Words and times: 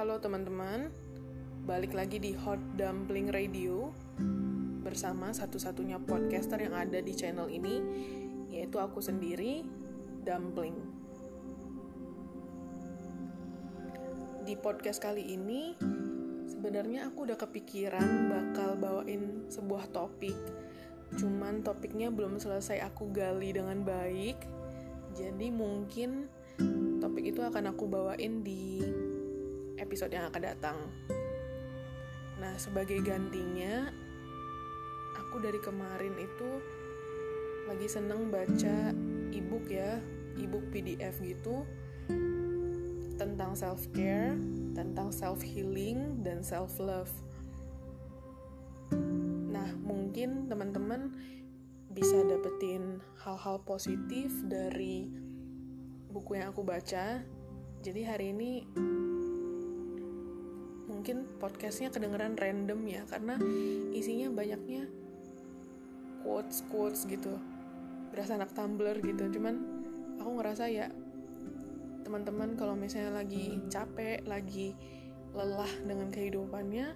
Halo 0.00 0.16
teman-teman, 0.16 0.88
balik 1.68 1.92
lagi 1.92 2.16
di 2.16 2.32
Hot 2.32 2.56
Dumpling 2.72 3.28
Radio 3.36 3.92
bersama 4.80 5.28
satu-satunya 5.28 6.00
podcaster 6.00 6.56
yang 6.56 6.72
ada 6.72 7.04
di 7.04 7.12
channel 7.12 7.52
ini, 7.52 7.84
yaitu 8.48 8.80
aku 8.80 9.04
sendiri, 9.04 9.60
Dumpling. 10.24 10.72
Di 14.48 14.56
podcast 14.56 15.04
kali 15.04 15.36
ini, 15.36 15.76
sebenarnya 16.48 17.12
aku 17.12 17.28
udah 17.28 17.36
kepikiran 17.36 18.32
bakal 18.32 18.80
bawain 18.80 19.52
sebuah 19.52 19.92
topik, 19.92 20.40
cuman 21.20 21.60
topiknya 21.60 22.08
belum 22.08 22.40
selesai 22.40 22.80
aku 22.88 23.12
gali 23.12 23.52
dengan 23.52 23.84
baik, 23.84 24.48
jadi 25.12 25.52
mungkin 25.52 26.32
topik 27.04 27.36
itu 27.36 27.44
akan 27.44 27.76
aku 27.76 27.84
bawain 27.84 28.40
di 28.40 28.80
episode 29.90 30.14
yang 30.14 30.30
akan 30.30 30.54
datang. 30.54 30.78
Nah, 32.38 32.54
sebagai 32.62 33.02
gantinya, 33.02 33.90
aku 35.18 35.42
dari 35.42 35.58
kemarin 35.58 36.14
itu 36.14 36.50
lagi 37.66 37.90
seneng 37.90 38.30
baca 38.30 38.94
ebook 39.34 39.66
ya, 39.66 39.98
ebook 40.38 40.62
PDF 40.70 41.18
gitu 41.18 41.66
tentang 43.18 43.58
self 43.58 43.90
care, 43.90 44.38
tentang 44.78 45.10
self 45.10 45.42
healing 45.42 46.22
dan 46.22 46.46
self 46.46 46.78
love. 46.78 47.10
Nah, 49.50 49.74
mungkin 49.82 50.46
teman-teman 50.46 51.18
bisa 51.90 52.14
dapetin 52.30 53.02
hal-hal 53.26 53.58
positif 53.66 54.30
dari 54.46 55.10
buku 56.14 56.38
yang 56.38 56.54
aku 56.54 56.62
baca. 56.62 57.26
Jadi 57.82 58.00
hari 58.06 58.30
ini 58.30 58.62
mungkin 61.00 61.24
podcastnya 61.40 61.88
kedengeran 61.88 62.36
random 62.36 62.84
ya 62.84 63.00
karena 63.08 63.40
isinya 63.96 64.28
banyaknya 64.36 64.84
quotes 66.20 66.60
quotes 66.68 67.08
gitu. 67.08 67.40
Berasa 68.12 68.36
anak 68.36 68.52
Tumblr 68.52 69.00
gitu. 69.00 69.32
Cuman 69.32 69.64
aku 70.20 70.28
ngerasa 70.36 70.68
ya 70.68 70.92
teman-teman 72.04 72.52
kalau 72.52 72.76
misalnya 72.76 73.16
lagi 73.16 73.64
capek 73.72 74.28
lagi 74.28 74.76
lelah 75.32 75.72
dengan 75.88 76.12
kehidupannya 76.12 76.92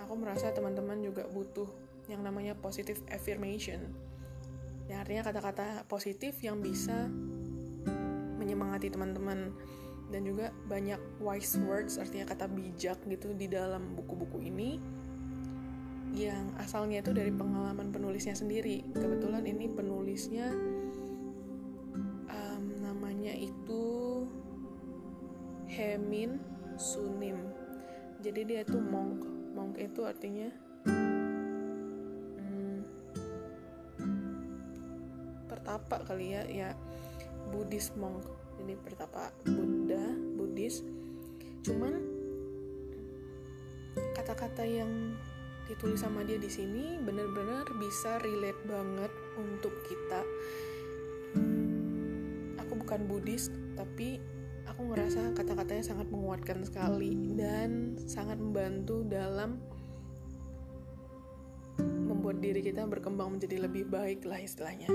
aku 0.00 0.16
merasa 0.16 0.48
teman-teman 0.56 1.04
juga 1.04 1.28
butuh 1.28 1.68
yang 2.08 2.24
namanya 2.24 2.56
positive 2.56 3.04
affirmation. 3.12 3.92
Yang 4.88 4.98
artinya 5.04 5.22
kata-kata 5.28 5.84
positif 5.84 6.40
yang 6.40 6.64
bisa 6.64 7.12
menyemangati 8.40 8.88
teman-teman 8.88 9.52
dan 10.14 10.22
juga 10.22 10.54
banyak 10.70 11.18
wise 11.18 11.58
words 11.66 11.98
artinya 11.98 12.30
kata 12.30 12.46
bijak 12.46 13.02
gitu 13.02 13.34
di 13.34 13.50
dalam 13.50 13.98
buku-buku 13.98 14.46
ini. 14.46 14.78
Yang 16.14 16.54
asalnya 16.62 17.02
itu 17.02 17.10
dari 17.10 17.34
pengalaman 17.34 17.90
penulisnya 17.90 18.38
sendiri. 18.38 18.86
Kebetulan 18.94 19.42
ini 19.42 19.66
penulisnya 19.66 20.54
um, 22.30 22.62
namanya 22.78 23.34
itu 23.34 24.22
Hemin 25.66 26.38
Sunim. 26.78 27.50
Jadi 28.22 28.46
dia 28.46 28.62
itu 28.62 28.78
monk. 28.78 29.26
Monk 29.58 29.74
itu 29.82 30.06
artinya 30.06 30.46
hmm, 32.38 32.78
pertapa 35.50 36.06
kali 36.06 36.38
ya 36.38 36.46
ya 36.46 36.70
Buddhist 37.50 37.98
monk 37.98 38.43
jadi 38.60 38.74
pertapa 38.80 39.34
Buddha 39.44 40.04
Buddhis. 40.38 40.80
Cuman 41.64 41.94
kata-kata 44.14 44.66
yang 44.66 45.14
ditulis 45.64 46.04
sama 46.04 46.20
dia 46.28 46.36
di 46.36 46.50
sini 46.52 47.00
benar-benar 47.00 47.64
bisa 47.80 48.20
relate 48.20 48.60
banget 48.68 49.12
untuk 49.40 49.72
kita. 49.88 50.20
Aku 52.64 52.72
bukan 52.78 53.00
Buddhis 53.08 53.48
tapi 53.74 54.20
aku 54.68 54.92
ngerasa 54.92 55.34
kata-katanya 55.36 55.84
sangat 55.84 56.08
menguatkan 56.08 56.64
sekali 56.64 57.34
dan 57.36 57.98
sangat 58.04 58.40
membantu 58.40 59.04
dalam 59.06 59.60
membuat 61.80 62.40
diri 62.40 62.64
kita 62.64 62.86
berkembang 62.86 63.36
menjadi 63.36 63.66
lebih 63.66 63.90
baik 63.90 64.24
lah 64.24 64.40
istilahnya. 64.40 64.88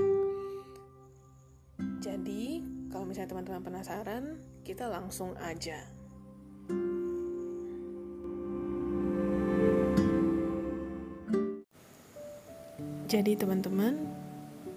Jadi 2.00 2.64
kalau 2.90 3.06
misalnya 3.06 3.30
teman-teman 3.30 3.62
penasaran, 3.62 4.24
kita 4.66 4.90
langsung 4.90 5.38
aja. 5.38 5.78
Jadi 13.10 13.34
teman-teman, 13.34 14.06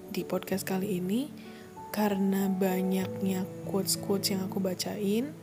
di 0.09 0.25
podcast 0.25 0.65
kali 0.65 0.97
ini, 0.97 1.29
karena 1.93 2.49
banyaknya 2.49 3.45
quotes-quotes 3.69 4.33
yang 4.33 4.41
aku 4.45 4.57
bacain, 4.57 5.33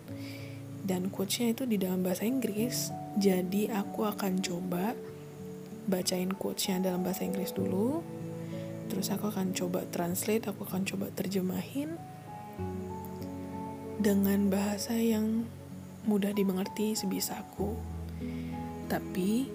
dan 0.82 1.06
quotesnya 1.06 1.54
itu 1.54 1.70
di 1.70 1.78
dalam 1.78 2.02
bahasa 2.02 2.26
Inggris, 2.26 2.90
jadi 3.14 3.70
aku 3.78 4.10
akan 4.10 4.42
coba 4.42 4.98
bacain 5.86 6.34
quotesnya 6.34 6.82
dalam 6.82 7.06
bahasa 7.06 7.22
Inggris 7.22 7.54
dulu, 7.54 8.02
terus 8.90 9.06
aku 9.14 9.30
akan 9.30 9.54
coba 9.54 9.86
translate, 9.94 10.50
aku 10.50 10.66
akan 10.66 10.82
coba 10.82 11.14
terjemahin, 11.14 11.94
dengan 14.00 14.48
bahasa 14.48 14.96
yang 14.96 15.44
mudah 16.08 16.32
dimengerti 16.32 16.96
sebisaku. 16.96 17.76
Tapi 18.88 19.46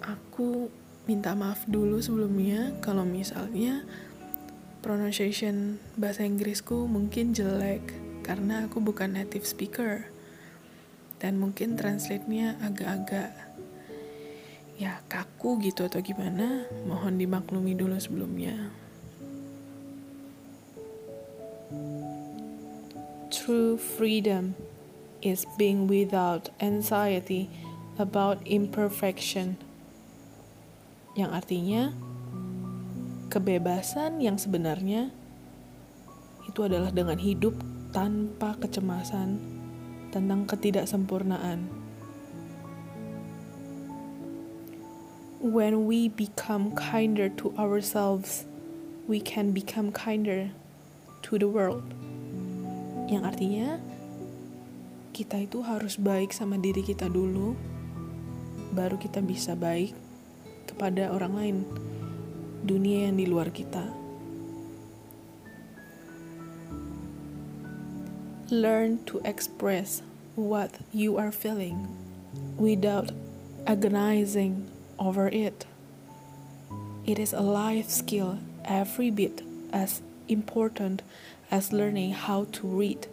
aku 0.00 0.72
minta 1.04 1.36
maaf 1.36 1.68
dulu 1.68 2.00
sebelumnya 2.00 2.72
kalau 2.80 3.04
misalnya 3.04 3.84
pronunciation 4.82 5.78
bahasa 5.94 6.24
Inggrisku 6.26 6.88
mungkin 6.90 7.36
jelek 7.36 7.84
karena 8.26 8.66
aku 8.66 8.80
bukan 8.80 9.14
native 9.14 9.46
speaker. 9.46 10.08
Dan 11.22 11.38
mungkin 11.38 11.78
translate-nya 11.78 12.58
agak-agak 12.58 13.30
ya 14.74 14.98
kaku 15.06 15.62
gitu 15.62 15.86
atau 15.86 16.02
gimana, 16.02 16.66
mohon 16.82 17.14
dimaklumi 17.14 17.78
dulu 17.78 17.94
sebelumnya. 18.02 18.74
True 23.52 23.76
freedom 23.76 24.56
is 25.20 25.44
being 25.60 25.84
without 25.84 26.48
anxiety 26.56 27.52
about 28.00 28.40
imperfection. 28.48 29.60
Yang 31.12 31.30
artinya 31.36 31.82
kebebasan 33.28 34.24
yang 34.24 34.40
sebenarnya 34.40 35.12
itu 36.48 36.64
adalah 36.64 36.96
dengan 36.96 37.20
hidup 37.20 37.52
tanpa 37.92 38.56
kecemasan 38.56 39.36
tentang 40.16 40.48
ketidaksempurnaan. 40.48 41.68
When 45.44 45.84
we 45.84 46.08
become 46.08 46.72
kinder 46.72 47.28
to 47.36 47.52
ourselves, 47.60 48.48
we 49.04 49.20
can 49.20 49.52
become 49.52 49.92
kinder 49.92 50.56
to 51.28 51.36
the 51.36 51.52
world 51.52 52.01
yang 53.12 53.28
artinya 53.28 53.76
kita 55.12 55.44
itu 55.44 55.60
harus 55.60 56.00
baik 56.00 56.32
sama 56.32 56.56
diri 56.56 56.80
kita 56.80 57.04
dulu, 57.12 57.52
baru 58.72 58.96
kita 58.96 59.20
bisa 59.20 59.52
baik 59.52 59.92
kepada 60.64 61.12
orang 61.12 61.32
lain, 61.36 61.56
dunia 62.64 63.12
yang 63.12 63.20
di 63.20 63.28
luar 63.28 63.52
kita. 63.52 63.84
Learn 68.48 69.04
to 69.08 69.20
express 69.24 70.00
what 70.36 70.80
you 70.92 71.20
are 71.20 71.32
feeling 71.32 71.88
without 72.56 73.12
agonizing 73.68 74.68
over 74.96 75.28
it. 75.28 75.68
It 77.04 77.20
is 77.20 77.36
a 77.36 77.44
life 77.44 77.92
skill 77.92 78.40
every 78.64 79.12
bit 79.12 79.44
as 79.72 80.00
important 80.28 81.02
as 81.52 81.68
learning 81.68 82.16
how 82.16 82.48
to 82.48 82.64
read. 82.64 83.06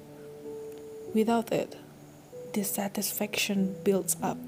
Without 1.12 1.52
it, 1.52 1.76
dissatisfaction 2.56 3.76
builds 3.84 4.16
up, 4.24 4.40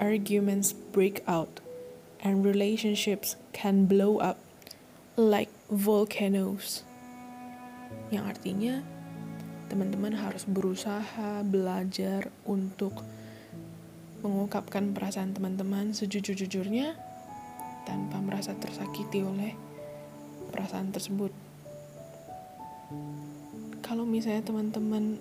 arguments 0.00 0.72
break 0.72 1.20
out, 1.28 1.60
and 2.24 2.40
relationships 2.40 3.36
can 3.52 3.84
blow 3.84 4.16
up 4.24 4.40
like 5.20 5.52
volcanoes. 5.68 6.80
Yang 8.08 8.24
artinya, 8.32 8.74
teman-teman 9.68 10.16
harus 10.16 10.48
berusaha 10.48 11.44
belajar 11.44 12.32
untuk 12.48 13.04
mengungkapkan 14.24 14.96
perasaan 14.96 15.36
teman-teman 15.36 15.92
sejujur-jujurnya 15.92 16.96
tanpa 17.84 18.16
merasa 18.22 18.56
tersakiti 18.56 19.20
oleh 19.20 19.52
perasaan 20.54 20.94
tersebut 20.94 21.51
kalau 23.82 24.08
misalnya 24.08 24.40
teman-teman 24.46 25.20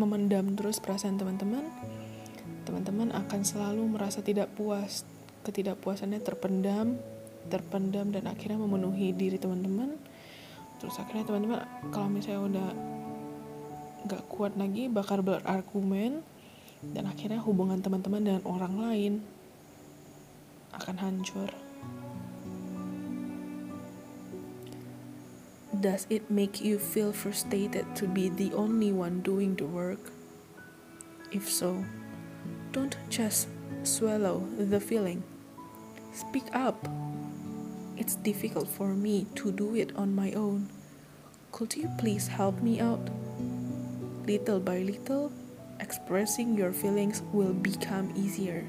memendam 0.00 0.56
terus 0.56 0.80
perasaan 0.80 1.20
teman-teman, 1.20 1.62
teman-teman 2.64 3.12
akan 3.12 3.40
selalu 3.44 3.84
merasa 3.86 4.24
tidak 4.24 4.50
puas. 4.56 5.04
Ketidakpuasannya 5.44 6.24
terpendam, 6.24 6.96
terpendam 7.52 8.08
dan 8.08 8.24
akhirnya 8.24 8.56
memenuhi 8.56 9.12
diri 9.12 9.36
teman-teman. 9.36 10.00
Terus 10.80 10.96
akhirnya 10.96 11.28
teman-teman 11.28 11.60
kalau 11.92 12.08
misalnya 12.08 12.42
udah 12.48 12.68
gak 14.04 14.24
kuat 14.32 14.56
lagi 14.56 14.88
bakal 14.88 15.20
berargumen 15.24 16.20
dan 16.92 17.04
akhirnya 17.08 17.40
hubungan 17.40 17.80
teman-teman 17.80 18.20
dengan 18.20 18.42
orang 18.44 18.74
lain 18.76 19.12
akan 20.76 20.96
hancur. 21.00 21.63
Does 25.84 26.08
it 26.08 26.32
make 26.32 26.64
you 26.64 26.80
feel 26.80 27.12
frustrated 27.12 27.84
to 28.00 28.08
be 28.08 28.32
the 28.32 28.56
only 28.56 28.88
one 28.88 29.20
doing 29.20 29.52
the 29.52 29.68
work? 29.68 30.00
If 31.28 31.44
so, 31.44 31.84
don't 32.72 32.96
just 33.12 33.52
swallow 33.84 34.48
the 34.56 34.80
feeling. 34.80 35.20
Speak 36.16 36.48
up. 36.56 36.88
It's 38.00 38.16
difficult 38.16 38.64
for 38.64 38.96
me 38.96 39.28
to 39.36 39.52
do 39.52 39.76
it 39.76 39.92
on 39.92 40.16
my 40.16 40.32
own. 40.32 40.72
Could 41.52 41.76
you 41.76 41.92
please 42.00 42.32
help 42.32 42.64
me 42.64 42.80
out? 42.80 43.04
Little 44.24 44.64
by 44.64 44.80
little, 44.88 45.36
expressing 45.84 46.56
your 46.56 46.72
feelings 46.72 47.20
will 47.28 47.52
become 47.52 48.08
easier. 48.16 48.64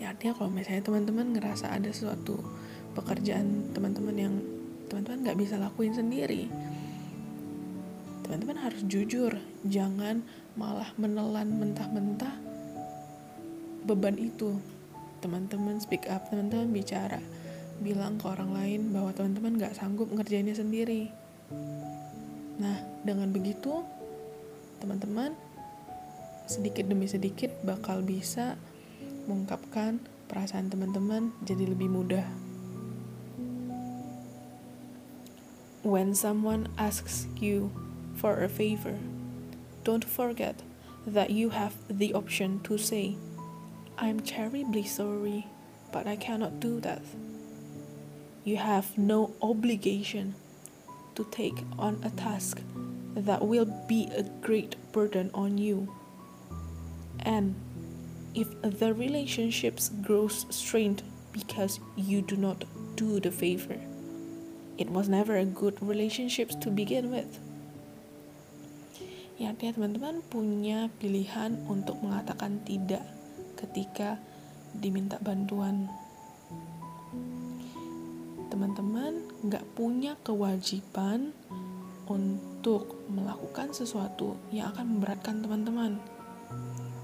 Ya 0.00 0.16
artinya 0.16 0.32
kalau 0.32 0.48
misalnya 0.48 0.80
teman-teman 0.80 1.36
ngerasa 1.36 1.68
ada 1.68 1.92
suatu 1.92 2.40
pekerjaan 2.96 3.68
teman-teman 3.76 4.16
yang 4.16 4.34
teman-teman 4.92 5.24
nggak 5.24 5.40
bisa 5.40 5.56
lakuin 5.56 5.96
sendiri, 5.96 6.52
teman-teman 8.28 8.60
harus 8.60 8.84
jujur, 8.84 9.32
jangan 9.64 10.20
malah 10.52 10.92
menelan 11.00 11.48
mentah-mentah 11.56 12.36
beban 13.88 14.20
itu. 14.20 14.60
Teman-teman 15.24 15.80
speak 15.80 16.04
up, 16.12 16.28
teman-teman 16.28 16.68
bicara, 16.76 17.24
bilang 17.80 18.20
ke 18.20 18.28
orang 18.28 18.52
lain 18.52 18.92
bahwa 18.92 19.16
teman-teman 19.16 19.56
nggak 19.56 19.72
sanggup 19.80 20.12
ngerjainnya 20.12 20.52
sendiri. 20.52 21.08
Nah, 22.60 22.76
dengan 23.00 23.32
begitu, 23.32 23.80
teman-teman 24.84 25.32
sedikit 26.44 26.84
demi 26.84 27.08
sedikit 27.08 27.48
bakal 27.64 28.04
bisa 28.04 28.60
mengungkapkan 29.24 30.02
perasaan 30.28 30.68
teman-teman 30.68 31.32
jadi 31.46 31.64
lebih 31.70 31.88
mudah. 31.88 32.51
When 35.82 36.14
someone 36.14 36.68
asks 36.78 37.26
you 37.36 37.72
for 38.14 38.44
a 38.44 38.48
favor, 38.48 38.98
don't 39.82 40.04
forget 40.04 40.62
that 41.04 41.30
you 41.30 41.50
have 41.50 41.74
the 41.88 42.14
option 42.14 42.60
to 42.60 42.78
say, 42.78 43.16
I'm 43.98 44.20
terribly 44.20 44.84
sorry, 44.84 45.48
but 45.90 46.06
I 46.06 46.14
cannot 46.14 46.60
do 46.60 46.78
that. 46.80 47.02
You 48.44 48.58
have 48.58 48.96
no 48.96 49.34
obligation 49.42 50.36
to 51.16 51.24
take 51.32 51.64
on 51.76 52.00
a 52.04 52.10
task 52.10 52.60
that 53.16 53.44
will 53.44 53.66
be 53.88 54.08
a 54.16 54.22
great 54.22 54.76
burden 54.92 55.32
on 55.34 55.58
you. 55.58 55.92
And 57.18 57.56
if 58.36 58.48
the 58.62 58.94
relationships 58.94 59.90
grows 60.00 60.46
strained 60.48 61.02
because 61.32 61.80
you 61.96 62.22
do 62.22 62.36
not 62.36 62.64
do 62.94 63.18
the 63.18 63.32
favor, 63.32 63.78
it 64.78 64.88
was 64.88 65.08
never 65.08 65.36
a 65.36 65.44
good 65.44 65.76
relationship 65.82 66.52
to 66.60 66.72
begin 66.72 67.12
with. 67.12 67.40
Ya, 69.40 69.50
artinya 69.50 69.74
teman-teman 69.74 70.22
punya 70.30 70.86
pilihan 71.02 71.58
untuk 71.66 71.98
mengatakan 71.98 72.62
tidak 72.62 73.02
ketika 73.58 74.20
diminta 74.76 75.18
bantuan. 75.18 75.90
Teman-teman 78.52 79.24
nggak 79.42 79.64
punya 79.74 80.14
kewajiban 80.22 81.32
untuk 82.06 83.02
melakukan 83.08 83.72
sesuatu 83.72 84.36
yang 84.54 84.70
akan 84.76 84.96
memberatkan 84.96 85.40
teman-teman. 85.40 85.98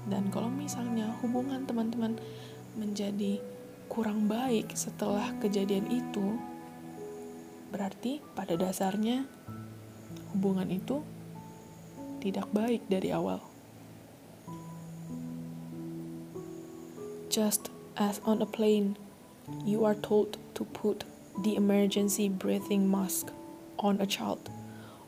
Dan 0.09 0.31
kalau 0.33 0.49
misalnya 0.49 1.11
hubungan 1.21 1.65
teman-teman 1.65 2.17
menjadi 2.77 3.41
kurang 3.89 4.29
baik 4.29 4.71
setelah 4.77 5.33
kejadian 5.41 5.89
itu, 5.89 6.37
berarti 7.69 8.21
pada 8.33 8.57
dasarnya 8.57 9.25
hubungan 10.33 10.69
itu 10.69 11.01
tidak 12.19 12.49
baik 12.51 12.83
dari 12.91 13.13
awal. 13.15 13.39
Just 17.29 17.69
as 17.95 18.19
on 18.25 18.41
a 18.41 18.49
plane, 18.49 18.97
you 19.63 19.85
are 19.85 19.95
told 19.95 20.41
to 20.57 20.65
put 20.65 21.05
the 21.45 21.55
emergency 21.55 22.27
breathing 22.27 22.89
mask 22.89 23.31
on 23.77 24.01
a 24.01 24.09
child 24.09 24.49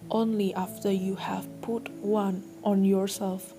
only 0.09 0.53
after 0.53 0.91
you 0.91 1.15
have 1.15 1.47
put 1.61 1.89
one 2.01 2.43
on 2.63 2.85
yourself. 2.85 3.53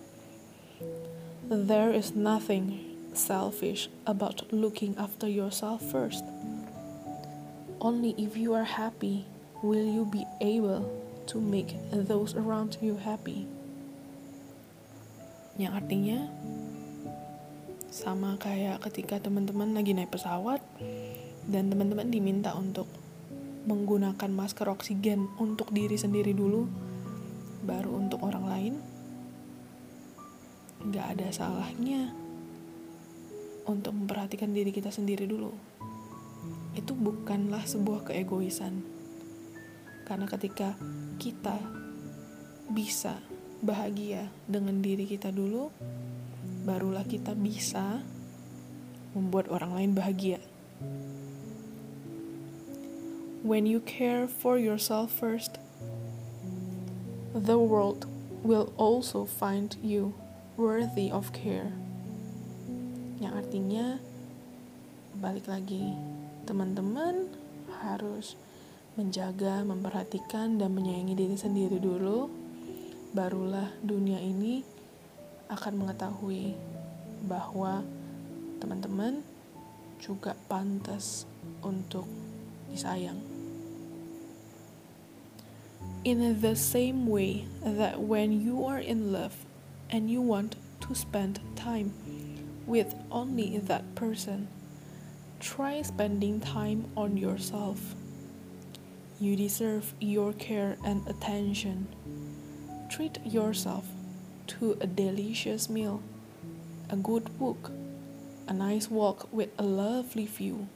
There 1.49 1.93
is 1.93 2.14
nothing 2.14 2.81
selfish 3.14 3.88
about 4.06 4.52
looking 4.52 4.96
after 4.96 5.28
yourself 5.28 5.82
first. 5.82 6.25
Only 7.82 8.14
if 8.14 8.38
you 8.38 8.55
are 8.55 8.62
happy 8.62 9.26
will 9.58 9.82
you 9.82 10.06
be 10.06 10.23
able 10.38 10.87
to 11.26 11.43
make 11.43 11.75
those 11.90 12.38
around 12.38 12.79
you 12.79 12.94
happy. 12.94 13.50
Yang 15.58 15.82
artinya 15.82 16.19
sama 17.90 18.38
kayak 18.38 18.87
ketika 18.87 19.19
teman-teman 19.19 19.75
lagi 19.75 19.99
naik 19.99 20.14
pesawat 20.14 20.62
dan 21.50 21.75
teman-teman 21.75 22.06
diminta 22.06 22.55
untuk 22.55 22.87
menggunakan 23.67 24.31
masker 24.31 24.70
oksigen 24.70 25.26
untuk 25.43 25.75
diri 25.75 25.99
sendiri 25.99 26.31
dulu, 26.38 26.70
baru 27.67 27.99
untuk 27.99 28.23
orang 28.23 28.46
lain. 28.46 28.75
Gak 30.94 31.19
ada 31.19 31.35
salahnya 31.35 32.14
untuk 33.67 33.90
memperhatikan 33.90 34.55
diri 34.55 34.70
kita 34.70 34.94
sendiri 34.94 35.26
dulu. 35.26 35.50
Itu 36.73 36.97
bukanlah 36.97 37.65
sebuah 37.69 38.09
keegoisan. 38.09 38.85
Karena 40.09 40.27
ketika 40.29 40.76
kita 41.21 41.57
bisa 42.73 43.21
bahagia 43.62 44.26
dengan 44.50 44.83
diri 44.83 45.07
kita 45.07 45.31
dulu, 45.31 45.71
barulah 46.67 47.07
kita 47.07 47.37
bisa 47.37 48.02
membuat 49.12 49.52
orang 49.52 49.73
lain 49.76 49.93
bahagia. 49.95 50.41
When 53.43 53.67
you 53.67 53.83
care 53.83 54.31
for 54.31 54.55
yourself 54.55 55.11
first, 55.11 55.59
the 57.35 57.59
world 57.59 58.07
will 58.43 58.71
also 58.79 59.26
find 59.26 59.75
you 59.83 60.14
worthy 60.55 61.11
of 61.11 61.35
care. 61.35 61.75
Yang 63.19 63.33
artinya, 63.47 63.87
balik 65.19 65.50
lagi, 65.50 65.95
teman-teman 66.44 67.30
harus 67.82 68.34
menjaga, 68.99 69.64
memperhatikan, 69.64 70.61
dan 70.61 70.76
menyayangi 70.76 71.16
diri 71.16 71.37
sendiri 71.37 71.80
dulu, 71.80 72.28
barulah 73.16 73.72
dunia 73.80 74.20
ini 74.20 74.64
akan 75.49 75.84
mengetahui 75.84 76.56
bahwa 77.25 77.84
teman-teman 78.61 79.25
juga 80.02 80.34
pantas 80.49 81.25
untuk 81.62 82.08
disayang. 82.72 83.20
In 86.02 86.42
the 86.42 86.58
same 86.58 87.06
way 87.06 87.46
that 87.62 88.02
when 88.02 88.34
you 88.34 88.66
are 88.66 88.82
in 88.82 89.14
love 89.14 89.46
and 89.87 90.11
you 90.11 90.18
want 90.18 90.58
to 90.82 90.99
spend 90.99 91.38
time 91.54 91.94
with 92.66 92.99
only 93.06 93.54
that 93.62 93.87
person, 93.94 94.50
try 95.42 95.82
spending 95.82 96.38
time 96.38 96.87
on 96.96 97.18
yourself. 97.18 97.99
You 99.18 99.34
deserve 99.34 99.92
your 99.99 100.32
care 100.32 100.78
and 100.87 101.02
attention. 101.11 101.90
Treat 102.88 103.18
yourself 103.26 103.84
to 104.54 104.78
a 104.80 104.87
delicious 104.87 105.68
meal, 105.68 106.00
a 106.88 106.96
good 106.96 107.26
book, 107.42 107.75
a 108.46 108.54
nice 108.54 108.87
walk 108.88 109.26
with 109.34 109.50
a 109.58 109.66
lovely 109.66 110.26
view, 110.26 110.68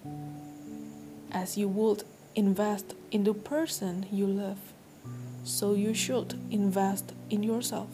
as 1.31 1.57
you 1.57 1.69
would 1.69 2.03
invest 2.35 2.95
in 3.15 3.23
the 3.23 3.35
person 3.35 4.07
you 4.11 4.27
love. 4.27 4.59
So 5.45 5.79
you 5.79 5.95
should 5.95 6.35
invest 6.51 7.15
in 7.31 7.47
yourself. 7.47 7.91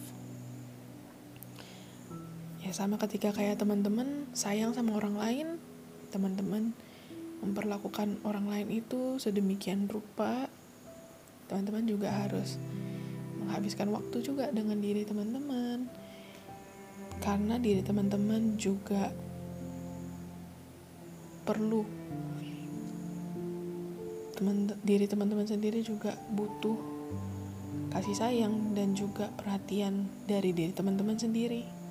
Ya 2.65 2.73
sama 2.73 2.97
ketika 2.97 3.37
kayak 3.37 3.61
teman-teman 3.61 4.33
sayang 4.33 4.73
sama 4.73 4.97
orang 4.97 5.21
lain, 5.21 5.49
teman-teman 6.13 6.77
memperlakukan 7.41 8.23
orang 8.23 8.47
lain 8.47 8.69
itu 8.71 9.17
sedemikian 9.19 9.91
rupa, 9.91 10.47
teman-teman 11.51 11.89
juga 11.89 12.13
harus 12.13 12.61
menghabiskan 13.43 13.91
waktu 13.91 14.23
juga 14.23 14.53
dengan 14.55 14.79
diri 14.79 15.03
teman-teman 15.03 15.91
karena 17.19 17.59
diri 17.59 17.83
teman-teman 17.83 18.55
juga 18.59 19.11
perlu 21.43 21.83
teman 24.39 24.71
diri 24.83 25.07
teman-teman 25.07 25.47
sendiri 25.47 25.83
juga 25.83 26.15
butuh 26.35 26.79
kasih 27.95 28.17
sayang 28.17 28.73
dan 28.73 28.97
juga 28.97 29.29
perhatian 29.37 30.09
dari 30.25 30.51
diri 30.57 30.73
teman-teman 30.73 31.21
sendiri. 31.21 31.82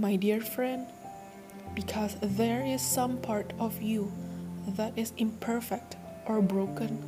My 0.00 0.14
dear 0.14 0.40
friend, 0.40 0.86
because 1.74 2.16
there 2.22 2.64
is 2.64 2.80
some 2.80 3.16
part 3.16 3.52
of 3.58 3.82
you 3.82 4.12
that 4.76 4.92
is 4.96 5.12
imperfect 5.16 5.96
or 6.24 6.40
broken, 6.40 7.02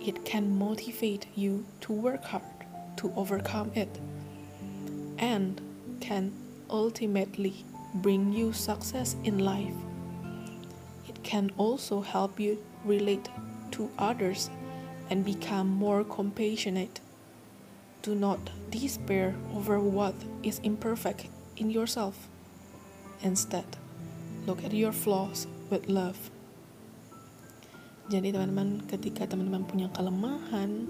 it 0.00 0.24
can 0.24 0.56
motivate 0.56 1.26
you 1.34 1.66
to 1.82 1.92
work 1.92 2.24
hard 2.24 2.42
to 2.96 3.12
overcome 3.16 3.70
it 3.74 4.00
and 5.18 5.60
can 6.00 6.32
ultimately 6.70 7.66
bring 7.96 8.32
you 8.32 8.54
success 8.54 9.14
in 9.22 9.38
life. 9.38 9.74
It 11.06 11.22
can 11.22 11.50
also 11.58 12.00
help 12.00 12.40
you 12.40 12.64
relate 12.82 13.28
to 13.72 13.90
others 13.98 14.48
and 15.10 15.22
become 15.22 15.68
more 15.68 16.02
compassionate. 16.02 17.00
Do 18.00 18.14
not 18.14 18.38
despair 18.70 19.34
over 19.54 19.78
what 19.78 20.14
is 20.42 20.60
imperfect 20.60 21.26
in 21.58 21.68
yourself. 21.74 22.30
Instead, 23.20 23.66
look 24.46 24.62
at 24.62 24.70
your 24.70 24.94
flaws 24.94 25.50
with 25.68 25.90
love. 25.90 26.30
Jadi 28.08 28.32
teman-teman, 28.32 28.88
ketika 28.88 29.28
teman-teman 29.28 29.68
punya 29.68 29.92
kelemahan, 29.92 30.88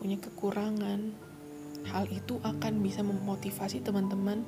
punya 0.00 0.16
kekurangan, 0.16 1.12
hal 1.90 2.08
itu 2.08 2.40
akan 2.40 2.80
bisa 2.80 3.04
memotivasi 3.04 3.84
teman-teman 3.84 4.46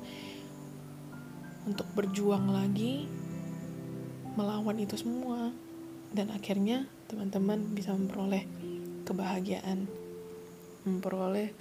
untuk 1.67 1.85
berjuang 1.93 2.49
lagi 2.49 3.05
melawan 4.33 4.79
itu 4.79 4.95
semua 4.95 5.51
dan 6.15 6.31
akhirnya 6.33 6.87
teman-teman 7.11 7.75
bisa 7.75 7.93
memperoleh 7.93 8.47
kebahagiaan, 9.05 9.85
memperoleh 10.87 11.53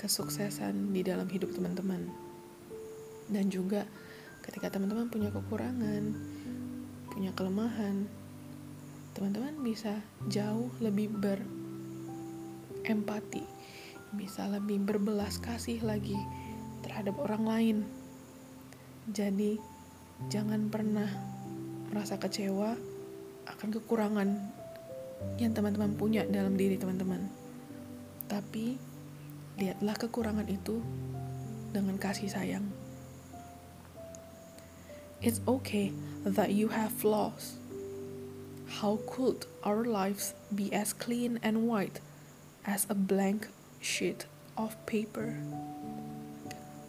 kesuksesan 0.00 0.94
di 0.96 1.04
dalam 1.04 1.28
hidup 1.28 1.52
teman-teman. 1.52 2.21
Dan 3.30 3.50
juga 3.50 3.86
ketika 4.42 4.72
teman-teman 4.74 5.06
punya 5.06 5.30
kekurangan, 5.30 6.02
punya 7.12 7.30
kelemahan, 7.36 8.08
teman-teman 9.12 9.60
bisa 9.60 10.00
jauh 10.32 10.72
lebih 10.80 11.12
berempati, 12.82 13.44
bisa 14.16 14.48
lebih 14.48 14.80
berbelas 14.82 15.36
kasih 15.38 15.84
lagi 15.84 16.16
terhadap 16.82 17.14
orang 17.20 17.44
lain. 17.44 17.84
Jadi, 19.12 19.60
jangan 20.32 20.70
pernah 20.72 21.10
merasa 21.92 22.16
kecewa 22.16 22.74
akan 23.46 23.68
kekurangan 23.76 24.28
yang 25.38 25.52
teman-teman 25.54 25.94
punya 25.94 26.26
dalam 26.26 26.56
diri 26.58 26.80
teman-teman. 26.80 27.28
Tapi, 28.26 28.78
lihatlah 29.60 29.94
kekurangan 30.00 30.48
itu 30.48 30.80
dengan 31.70 32.00
kasih 32.00 32.32
sayang. 32.32 32.81
It's 35.22 35.40
okay 35.46 35.92
that 36.24 36.50
you 36.50 36.68
have 36.68 36.92
flaws 36.92 37.56
how 38.80 38.98
could 39.06 39.46
our 39.62 39.84
lives 39.84 40.34
be 40.54 40.72
as 40.72 40.92
clean 40.92 41.38
and 41.42 41.68
white 41.68 42.00
as 42.64 42.86
a 42.88 42.94
blank 42.94 43.46
sheet 43.80 44.26
of 44.56 44.74
paper? 44.86 45.36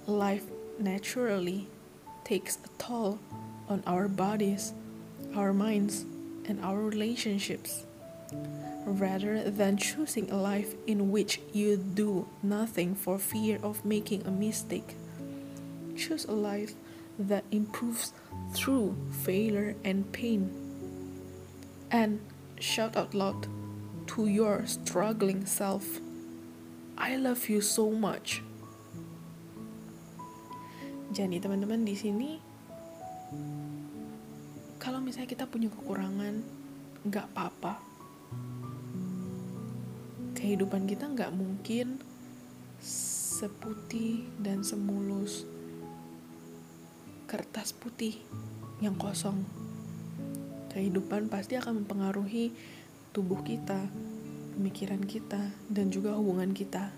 Life 0.08 0.46
naturally 0.80 1.68
takes 2.24 2.58
a 2.63 2.70
toll 2.82 3.20
on 3.70 3.84
our 3.86 4.08
bodies, 4.08 4.74
our 5.36 5.54
minds, 5.54 6.06
and 6.46 6.60
our 6.63 6.80
relationships. 6.80 7.86
Rather 8.86 9.50
than 9.50 9.78
choosing 9.78 10.32
a 10.32 10.38
life 10.38 10.74
in 10.88 11.12
which 11.12 11.40
you 11.54 11.78
do 11.78 12.28
nothing 12.42 12.96
for 12.96 13.20
fear 13.20 13.60
of 13.62 13.86
making 13.86 14.25
a 14.25 14.32
mistake, 14.32 14.96
choose 15.96 16.25
a 16.25 16.32
life 16.32 16.74
that 17.20 17.44
improves 17.52 18.13
through 18.54 18.96
failure 19.25 19.75
and 19.84 20.06
pain 20.13 20.52
and 21.94 22.20
shout 22.58 22.98
out 22.98 23.13
loud 23.13 23.46
to 24.10 24.25
your 24.25 24.66
struggling 24.66 25.46
self, 25.46 26.02
I 26.98 27.16
love 27.16 27.48
you 27.48 27.62
so 27.62 27.94
much. 27.94 28.42
Jadi 31.13 31.38
teman-teman 31.38 31.86
di 31.86 31.94
sini 31.94 32.42
kalau 34.82 35.00
misalnya 35.00 35.30
kita 35.30 35.46
punya 35.46 35.70
kekurangan, 35.70 36.42
nggak 37.06 37.25
apa-apa. 37.32 37.80
Kehidupan 40.34 40.90
kita 40.90 41.08
nggak 41.08 41.32
mungkin 41.32 42.02
seputih 42.84 44.28
dan 44.44 44.66
semulus 44.66 45.48
kertas 47.34 47.74
putih 47.74 48.13
yang 48.78 48.94
kosong 48.94 49.42
kehidupan 50.70 51.34
pasti 51.34 51.58
akan 51.58 51.82
mempengaruhi 51.82 52.54
tubuh 53.10 53.42
kita, 53.42 53.90
pemikiran 54.54 55.02
kita, 55.02 55.42
dan 55.66 55.90
juga 55.90 56.13
hubungan 56.13 56.54
kita. 56.54 56.94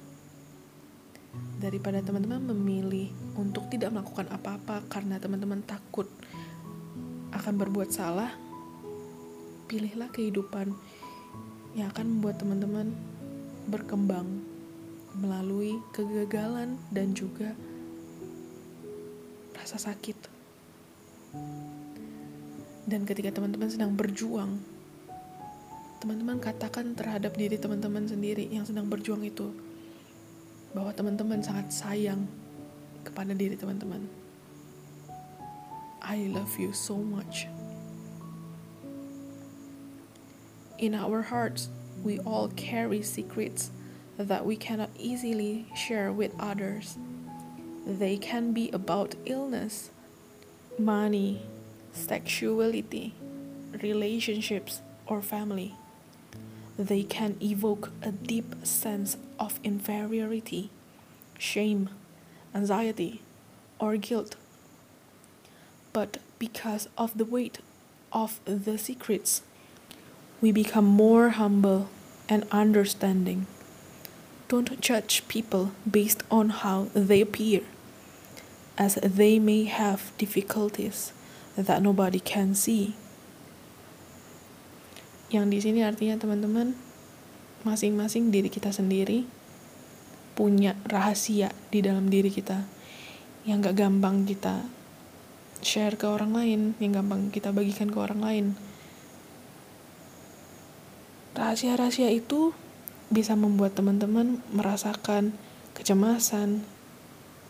Daripada 1.63 2.03
teman-teman 2.03 2.51
memilih 2.51 3.15
untuk 3.39 3.71
tidak 3.71 3.95
melakukan 3.95 4.27
apa-apa 4.27 4.83
karena 4.91 5.23
teman-teman 5.23 5.63
takut 5.63 6.11
akan 7.31 7.55
berbuat 7.55 7.95
salah, 7.95 8.35
pilihlah 9.71 10.11
kehidupan 10.11 10.75
yang 11.79 11.87
akan 11.95 12.11
membuat 12.11 12.43
teman-teman 12.43 12.91
berkembang 13.71 14.43
melalui 15.15 15.79
kegagalan 15.95 16.75
dan 16.91 17.15
juga 17.15 17.55
rasa 19.65 19.81
sakit. 19.81 20.29
Dan 22.85 23.01
ketika 23.09 23.33
teman-teman 23.33 23.65
sedang 23.65 23.97
berjuang, 23.97 24.61
teman-teman 25.97 26.37
katakan 26.37 26.93
terhadap 26.93 27.33
diri 27.33 27.57
teman-teman 27.57 28.05
sendiri 28.05 28.45
yang 28.45 28.61
sedang 28.61 28.85
berjuang 28.85 29.25
itu 29.25 29.49
bahwa 30.77 30.93
teman-teman 30.93 31.41
sangat 31.41 31.73
sayang 31.73 32.29
kepada 33.01 33.33
diri 33.33 33.57
teman-teman. 33.57 34.05
I 36.05 36.29
love 36.29 36.61
you 36.61 36.69
so 36.69 37.01
much. 37.01 37.49
In 40.77 40.93
our 40.93 41.25
hearts, 41.25 41.73
we 42.05 42.21
all 42.21 42.53
carry 42.53 43.01
secrets 43.01 43.73
that 44.21 44.45
we 44.45 44.53
cannot 44.53 44.93
easily 44.93 45.65
share 45.73 46.13
with 46.13 46.37
others. 46.37 47.01
They 47.85 48.17
can 48.17 48.51
be 48.51 48.71
about 48.71 49.13
illness, 49.25 49.91
money, 50.79 51.43
sexuality, 51.93 53.13
relationships, 53.81 54.81
or 55.05 55.21
family. 55.21 55.75
They 56.77 57.03
can 57.03 57.37
evoke 57.41 57.91
a 58.01 58.11
deep 58.11 58.55
sense 58.65 59.17
of 59.39 59.59
inferiority, 59.63 60.71
shame, 61.37 61.89
anxiety, 62.55 63.21
or 63.79 63.97
guilt. 63.97 64.35
But 65.93 66.17
because 66.39 66.89
of 66.97 67.17
the 67.17 67.25
weight 67.25 67.59
of 68.11 68.39
the 68.45 68.77
secrets, 68.77 69.43
we 70.41 70.51
become 70.51 70.85
more 70.85 71.29
humble 71.29 71.89
and 72.27 72.45
understanding. 72.51 73.45
Don't 74.47 74.81
judge 74.81 75.27
people 75.27 75.71
based 75.89 76.23
on 76.29 76.49
how 76.49 76.87
they 76.93 77.21
appear, 77.21 77.61
as 78.75 78.99
they 78.99 79.39
may 79.39 79.67
have 79.67 80.11
difficulties 80.19 81.15
that 81.55 81.79
nobody 81.79 82.19
can 82.19 82.51
see. 82.51 82.95
Yang 85.31 85.45
di 85.51 85.59
sini 85.63 85.79
artinya 85.81 86.19
teman-teman, 86.19 86.75
masing-masing 87.65 88.29
diri 88.29 88.51
kita 88.51 88.69
sendiri 88.69 89.25
punya 90.35 90.75
rahasia 90.85 91.49
di 91.71 91.79
dalam 91.79 92.11
diri 92.11 92.27
kita 92.29 92.67
yang 93.47 93.63
gak 93.63 93.79
gampang 93.79 94.27
kita 94.27 94.67
share 95.65 95.97
ke 95.97 96.05
orang 96.05 96.35
lain, 96.35 96.61
yang 96.77 96.93
gampang 96.93 97.33
kita 97.33 97.49
bagikan 97.55 97.89
ke 97.89 97.97
orang 97.97 98.21
lain. 98.21 98.45
Rahasia-rahasia 101.33 102.11
itu 102.13 102.53
bisa 103.09 103.33
membuat 103.33 103.73
teman-teman 103.73 104.43
merasakan 104.53 105.33
kecemasan, 105.73 106.63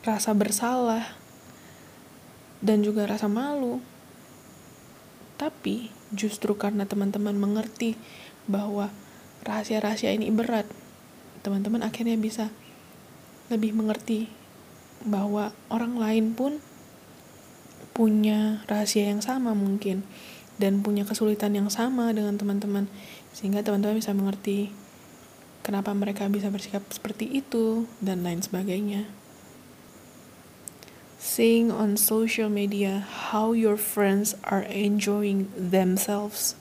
rasa 0.05 0.31
bersalah, 0.37 1.17
dan 2.61 2.85
juga 2.85 3.09
rasa 3.09 3.25
malu 3.25 3.81
tapi 5.35 5.91
justru 6.15 6.55
karena 6.55 6.87
teman-teman 6.87 7.35
mengerti 7.35 7.99
bahwa 8.47 8.91
rahasia-rahasia 9.43 10.15
ini 10.15 10.31
berat, 10.31 10.63
teman-teman 11.43 11.83
akhirnya 11.83 12.15
bisa 12.15 12.49
lebih 13.51 13.75
mengerti 13.75 14.31
bahwa 15.05 15.53
orang 15.69 15.99
lain 15.99 16.33
pun 16.33 16.63
punya 17.91 18.63
rahasia 18.65 19.11
yang 19.11 19.21
sama 19.21 19.53
mungkin 19.53 20.03
dan 20.55 20.79
punya 20.79 21.03
kesulitan 21.03 21.51
yang 21.51 21.67
sama 21.67 22.15
dengan 22.15 22.39
teman-teman 22.39 22.87
sehingga 23.35 23.59
teman-teman 23.59 23.99
bisa 23.99 24.15
mengerti 24.15 24.71
kenapa 25.61 25.91
mereka 25.91 26.31
bisa 26.31 26.47
bersikap 26.47 26.81
seperti 26.89 27.27
itu 27.43 27.85
dan 27.99 28.23
lain 28.23 28.39
sebagainya. 28.39 29.24
Seeing 31.17 31.71
on 31.71 31.97
social 31.97 32.49
media 32.49 32.99
how 32.99 33.53
your 33.53 33.77
friends 33.77 34.35
are 34.43 34.63
enjoying 34.63 35.51
themselves. 35.55 36.55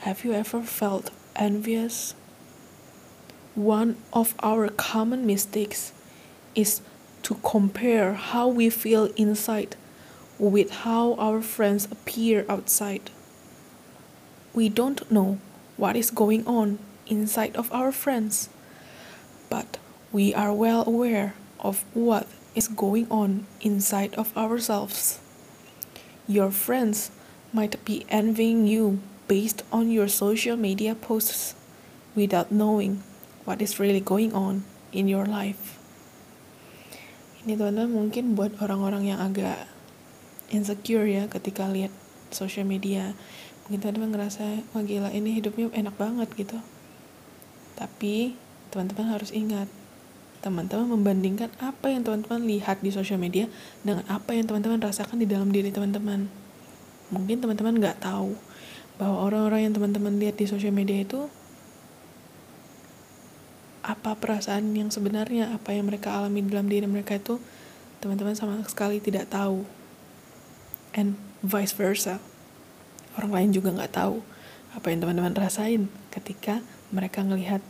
Have 0.00 0.24
you 0.24 0.32
ever 0.32 0.62
felt 0.62 1.10
envious? 1.34 2.14
One 3.54 3.96
of 4.12 4.34
our 4.42 4.68
common 4.68 5.26
mistakes 5.26 5.92
is 6.54 6.80
to 7.24 7.34
compare 7.42 8.14
how 8.14 8.48
we 8.48 8.70
feel 8.70 9.06
inside 9.16 9.76
with 10.38 10.70
how 10.70 11.14
our 11.14 11.42
friends 11.42 11.86
appear 11.90 12.46
outside. 12.48 13.10
We 14.54 14.68
don't 14.68 15.10
know 15.10 15.38
what 15.76 15.96
is 15.96 16.10
going 16.10 16.46
on 16.46 16.78
inside 17.06 17.56
of 17.56 17.70
our 17.72 17.92
friends, 17.92 18.48
but 19.50 19.78
we 20.12 20.32
are 20.34 20.52
well 20.52 20.86
aware 20.86 21.34
of 21.58 21.84
what 21.94 22.26
is 22.54 22.68
going 22.68 23.06
on 23.10 23.46
inside 23.60 24.14
of 24.14 24.34
ourselves. 24.36 25.20
Your 26.26 26.50
friends 26.50 27.10
might 27.52 27.78
be 27.84 28.06
envying 28.10 28.66
you 28.66 29.02
based 29.26 29.62
on 29.70 29.90
your 29.90 30.06
social 30.06 30.56
media 30.56 30.94
posts 30.94 31.54
without 32.14 32.50
knowing 32.50 33.02
what 33.46 33.62
is 33.62 33.78
really 33.78 34.02
going 34.02 34.34
on 34.34 34.66
in 34.90 35.06
your 35.06 35.26
life. 35.26 35.78
Ini 37.42 37.56
teman-teman 37.56 37.90
mungkin 37.90 38.36
buat 38.36 38.58
orang-orang 38.60 39.14
yang 39.14 39.18
agak 39.22 39.70
insecure 40.50 41.06
ya 41.06 41.30
ketika 41.30 41.70
lihat 41.70 41.94
social 42.34 42.66
media 42.66 43.14
mungkin 43.64 43.80
teman-teman 43.80 44.10
ngerasa 44.18 44.66
wah 44.74 44.82
gila 44.82 45.14
ini 45.14 45.38
hidupnya 45.38 45.70
enak 45.70 45.94
banget 45.94 46.26
gitu 46.34 46.58
tapi 47.78 48.34
teman-teman 48.74 49.14
harus 49.14 49.30
ingat 49.30 49.70
teman-teman 50.40 50.88
membandingkan 50.88 51.52
apa 51.60 51.92
yang 51.92 52.00
teman-teman 52.00 52.48
lihat 52.48 52.80
di 52.80 52.88
social 52.88 53.20
media 53.20 53.48
dengan 53.84 54.04
apa 54.08 54.32
yang 54.32 54.48
teman-teman 54.48 54.80
rasakan 54.80 55.20
di 55.20 55.28
dalam 55.28 55.52
diri 55.52 55.68
teman-teman 55.68 56.32
mungkin 57.12 57.42
teman-teman 57.42 57.76
nggak 57.76 58.00
tahu 58.00 58.38
bahwa 58.96 59.16
orang-orang 59.26 59.68
yang 59.68 59.74
teman-teman 59.76 60.16
lihat 60.16 60.36
di 60.38 60.46
social 60.46 60.72
media 60.72 61.02
itu 61.02 61.28
apa 63.80 64.12
perasaan 64.14 64.76
yang 64.76 64.92
sebenarnya 64.92 65.56
apa 65.56 65.72
yang 65.72 65.88
mereka 65.88 66.12
alami 66.14 66.44
dalam 66.44 66.68
diri 66.68 66.84
mereka 66.84 67.16
itu 67.16 67.40
teman-teman 67.98 68.36
sama 68.36 68.60
sekali 68.68 69.00
tidak 69.00 69.28
tahu 69.32 69.64
and 70.94 71.16
vice 71.40 71.72
versa. 71.74 72.20
Orang 73.16 73.34
lain 73.34 73.50
juga 73.50 73.74
nggak 73.74 73.92
tahu 73.96 74.22
apa 74.76 74.86
yang 74.92 75.02
teman-teman 75.02 75.34
rasain 75.34 75.90
ketika 76.14 76.62
mereka 76.94 77.24
ngelihat 77.26 77.64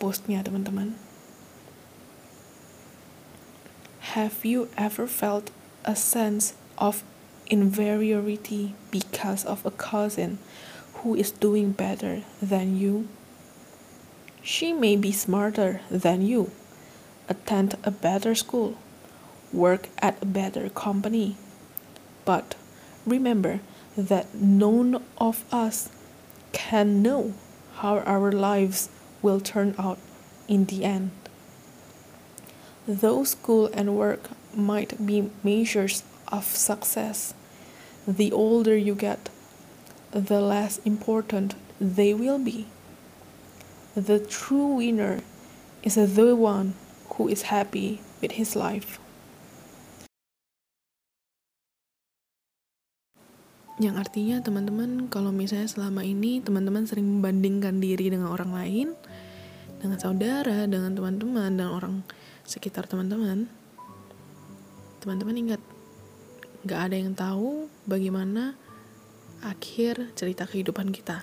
postnya 0.00 0.40
teman-teman. 0.40 0.96
Have 4.00 4.44
you 4.44 4.68
ever 4.76 5.06
felt 5.06 5.50
a 5.84 5.94
sense 5.94 6.54
of 6.78 7.04
inferiority 7.46 8.74
because 8.90 9.44
of 9.44 9.64
a 9.64 9.70
cousin 9.70 10.38
who 10.94 11.14
is 11.14 11.30
doing 11.30 11.72
better 11.72 12.24
than 12.42 12.76
you? 12.76 13.08
She 14.42 14.72
may 14.72 14.96
be 14.96 15.12
smarter 15.12 15.82
than 15.90 16.22
you, 16.22 16.50
attend 17.28 17.76
a 17.84 17.90
better 17.90 18.34
school, 18.34 18.76
work 19.52 19.88
at 19.98 20.20
a 20.22 20.26
better 20.26 20.68
company, 20.70 21.36
But 22.24 22.54
remember 23.06 23.60
that 23.96 24.34
none 24.34 25.02
of 25.18 25.44
us 25.52 25.88
can 26.52 27.02
know 27.02 27.34
how 27.76 27.98
our 28.00 28.32
lives 28.32 28.88
will 29.22 29.40
turn 29.40 29.74
out 29.78 29.98
in 30.48 30.66
the 30.66 30.84
end. 30.84 31.19
Though 32.88 33.24
school 33.24 33.68
and 33.74 33.96
work 33.96 34.30
might 34.56 34.96
be 35.04 35.28
measures 35.44 36.02
of 36.32 36.44
success, 36.44 37.34
the 38.08 38.32
older 38.32 38.76
you 38.76 38.94
get, 38.94 39.28
the 40.10 40.40
less 40.40 40.80
important 40.84 41.54
they 41.80 42.14
will 42.14 42.38
be. 42.38 42.66
The 43.94 44.18
true 44.18 44.80
winner 44.80 45.20
is 45.82 45.96
the 45.96 46.32
one 46.36 46.74
who 47.16 47.28
is 47.28 47.52
happy 47.52 48.00
with 48.20 48.40
his 48.40 48.56
life. 48.56 48.96
Yang 53.80 53.96
artinya 53.96 54.36
teman-teman 54.44 55.08
kalau 55.08 55.32
misalnya 55.32 55.64
selama 55.64 56.04
ini 56.04 56.44
teman-teman 56.44 56.84
sering 56.84 57.08
membandingkan 57.08 57.80
diri 57.80 58.12
dengan 58.12 58.28
orang 58.28 58.52
lain, 58.52 58.88
dengan 59.80 59.96
saudara, 59.96 60.68
dengan 60.68 60.92
teman-teman, 60.92 61.56
dan 61.56 61.68
orang 61.72 61.94
sekitar 62.50 62.90
teman-teman, 62.90 63.46
teman-teman 64.98 65.38
ingat, 65.38 65.62
gak 66.66 66.90
ada 66.90 66.98
yang 66.98 67.14
tahu 67.14 67.70
bagaimana 67.86 68.58
akhir 69.38 70.10
cerita 70.18 70.50
kehidupan 70.50 70.90
kita. 70.90 71.22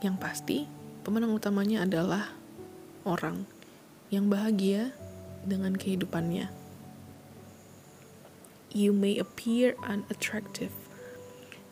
Yang 0.00 0.16
pasti, 0.16 0.58
pemenang 1.04 1.36
utamanya 1.36 1.84
adalah 1.84 2.32
orang 3.04 3.44
yang 4.08 4.32
bahagia 4.32 4.96
dengan 5.44 5.76
kehidupannya. 5.76 6.48
You 8.72 8.96
may 8.96 9.20
appear 9.20 9.76
unattractive, 9.84 10.72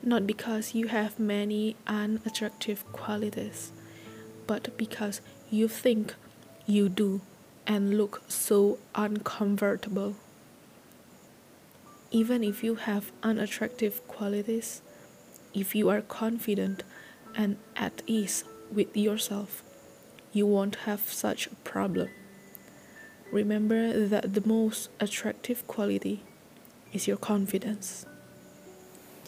not 0.04 0.28
because 0.28 0.76
you 0.76 0.92
have 0.92 1.16
many 1.16 1.80
unattractive 1.88 2.84
qualities, 2.92 3.72
but 4.44 4.68
because 4.76 5.24
you 5.48 5.64
think 5.64 6.12
you 6.68 6.92
do 6.92 7.24
and 7.68 7.98
look 8.00 8.22
so 8.26 8.78
uncomfortable. 8.96 10.16
Even 12.10 12.42
if 12.42 12.64
you 12.64 12.76
have 12.88 13.12
unattractive 13.22 14.00
qualities, 14.08 14.80
if 15.52 15.76
you 15.76 15.92
are 15.92 16.00
confident 16.00 16.82
and 17.36 17.60
at 17.76 18.00
ease 18.06 18.44
with 18.72 18.96
yourself, 18.96 19.62
you 20.32 20.46
won't 20.46 20.88
have 20.88 21.12
such 21.12 21.46
a 21.46 21.54
problem. 21.68 22.08
Remember 23.30 23.92
that 24.08 24.32
the 24.32 24.40
most 24.48 24.88
attractive 24.98 25.68
quality 25.68 26.24
is 26.96 27.04
your 27.04 27.20
confidence. 27.20 28.08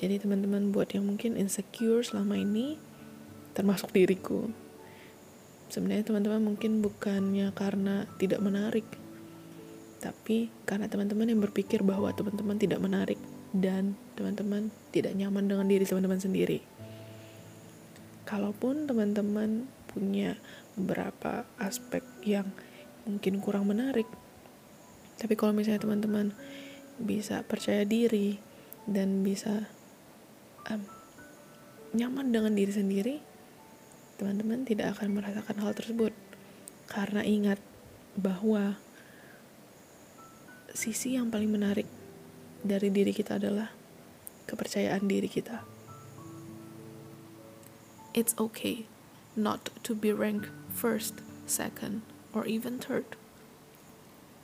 Jadi 0.01 0.25
teman-teman 0.25 0.73
buat 0.73 0.97
yang 0.97 1.05
mungkin 1.05 1.37
insecure 1.37 2.01
selama 2.01 2.41
ini, 2.41 2.81
termasuk 3.53 3.93
diriku. 3.93 4.49
Sebenarnya 5.71 6.03
teman-teman 6.03 6.43
mungkin 6.43 6.83
bukannya 6.83 7.55
karena 7.55 8.03
tidak 8.19 8.43
menarik, 8.43 8.83
tapi 10.03 10.51
karena 10.67 10.91
teman-teman 10.91 11.31
yang 11.31 11.39
berpikir 11.39 11.87
bahwa 11.87 12.11
teman-teman 12.11 12.59
tidak 12.59 12.83
menarik 12.83 13.23
dan 13.55 13.95
teman-teman 14.19 14.75
tidak 14.91 15.15
nyaman 15.15 15.47
dengan 15.47 15.71
diri 15.71 15.87
teman-teman 15.87 16.19
sendiri. 16.19 16.59
Kalaupun 18.27 18.91
teman-teman 18.91 19.71
punya 19.91 20.35
beberapa 20.75 21.47
aspek 21.63 22.03
yang 22.27 22.51
mungkin 23.07 23.39
kurang 23.39 23.71
menarik, 23.71 24.11
tapi 25.23 25.39
kalau 25.39 25.55
misalnya 25.55 25.87
teman-teman 25.87 26.35
bisa 26.99 27.47
percaya 27.47 27.87
diri 27.87 28.43
dan 28.91 29.23
bisa 29.23 29.71
um, 30.67 30.83
nyaman 31.95 32.35
dengan 32.35 32.53
diri 32.59 32.73
sendiri, 32.75 33.30
teman-teman 34.21 34.69
tidak 34.69 35.01
akan 35.01 35.17
merasakan 35.17 35.65
hal 35.65 35.73
tersebut. 35.73 36.13
Karena 36.85 37.25
ingat 37.25 37.57
bahwa 38.21 38.77
sisi 40.77 41.17
yang 41.17 41.33
paling 41.33 41.49
menarik 41.49 41.89
dari 42.61 42.93
diri 42.93 43.17
kita 43.17 43.41
adalah 43.41 43.73
kepercayaan 44.45 45.09
diri 45.09 45.25
kita. 45.25 45.65
It's 48.13 48.37
okay 48.37 48.85
not 49.33 49.73
to 49.87 49.97
be 49.97 50.13
ranked 50.13 50.53
first, 50.69 51.25
second, 51.49 52.05
or 52.37 52.45
even 52.45 52.77
third. 52.77 53.17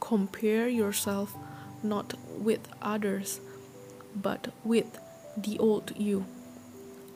Compare 0.00 0.72
yourself 0.72 1.36
not 1.82 2.14
with 2.38 2.64
others, 2.80 3.44
but 4.14 4.54
with 4.64 4.96
the 5.36 5.58
old 5.60 5.92
you. 5.98 6.24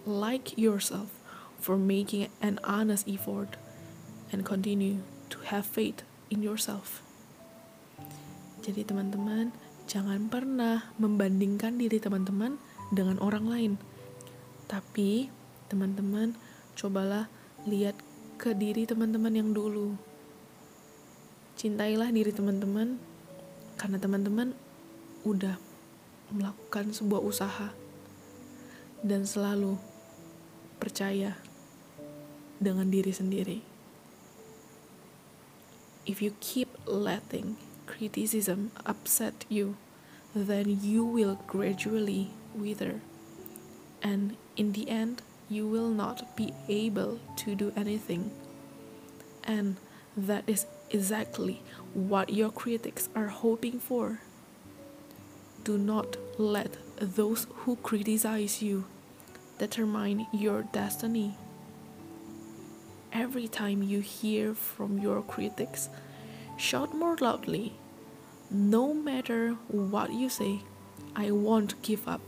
Like 0.04 0.58
yourself 0.58 1.19
for 1.60 1.76
making 1.76 2.32
an 2.40 2.56
honest 2.64 3.04
effort 3.04 3.60
and 4.32 4.42
continue 4.48 5.04
to 5.28 5.38
have 5.52 5.68
faith 5.68 6.02
in 6.32 6.40
yourself. 6.40 7.04
Jadi 8.64 8.84
teman-teman, 8.84 9.52
jangan 9.84 10.28
pernah 10.32 10.90
membandingkan 10.96 11.76
diri 11.76 12.00
teman-teman 12.00 12.56
dengan 12.92 13.20
orang 13.20 13.44
lain. 13.46 13.72
Tapi 14.66 15.28
teman-teman 15.70 16.34
cobalah 16.76 17.28
lihat 17.68 17.96
ke 18.40 18.56
diri 18.56 18.88
teman-teman 18.88 19.36
yang 19.36 19.50
dulu. 19.52 19.96
Cintailah 21.60 22.08
diri 22.08 22.32
teman-teman 22.32 22.96
karena 23.76 24.00
teman-teman 24.00 24.56
udah 25.24 25.60
melakukan 26.32 26.94
sebuah 26.94 27.20
usaha 27.20 27.68
dan 29.04 29.24
selalu 29.28 29.76
percaya 30.80 31.36
dengan 32.60 32.92
diri 32.92 33.10
sendiri. 33.10 33.58
If 36.04 36.20
you 36.20 36.36
keep 36.44 36.68
letting 36.84 37.56
criticism 37.88 38.70
upset 38.86 39.48
you, 39.48 39.80
then 40.36 40.78
you 40.84 41.02
will 41.04 41.40
gradually 41.48 42.30
wither. 42.54 43.00
And 44.00 44.36
in 44.56 44.72
the 44.72 44.88
end, 44.88 45.22
you 45.48 45.66
will 45.66 45.90
not 45.90 46.36
be 46.36 46.54
able 46.68 47.18
to 47.42 47.54
do 47.54 47.72
anything. 47.76 48.30
And 49.44 49.76
that 50.16 50.44
is 50.46 50.66
exactly 50.90 51.62
what 51.92 52.30
your 52.30 52.50
critics 52.50 53.08
are 53.14 53.28
hoping 53.28 53.80
for. 53.80 54.20
Do 55.64 55.76
not 55.76 56.16
let 56.38 56.78
those 57.00 57.46
who 57.64 57.76
criticize 57.76 58.62
you 58.62 58.84
determine 59.58 60.26
your 60.32 60.62
destiny. 60.72 61.36
Every 63.10 63.50
time 63.50 63.82
you 63.82 64.00
hear 64.00 64.54
from 64.54 65.02
your 65.02 65.18
critics, 65.22 65.90
shout 66.54 66.94
more 66.94 67.18
loudly. 67.18 67.74
No 68.50 68.94
matter 68.94 69.58
what 69.66 70.14
you 70.14 70.30
say, 70.30 70.62
I 71.18 71.34
won't 71.34 71.82
give 71.82 72.06
up. 72.06 72.22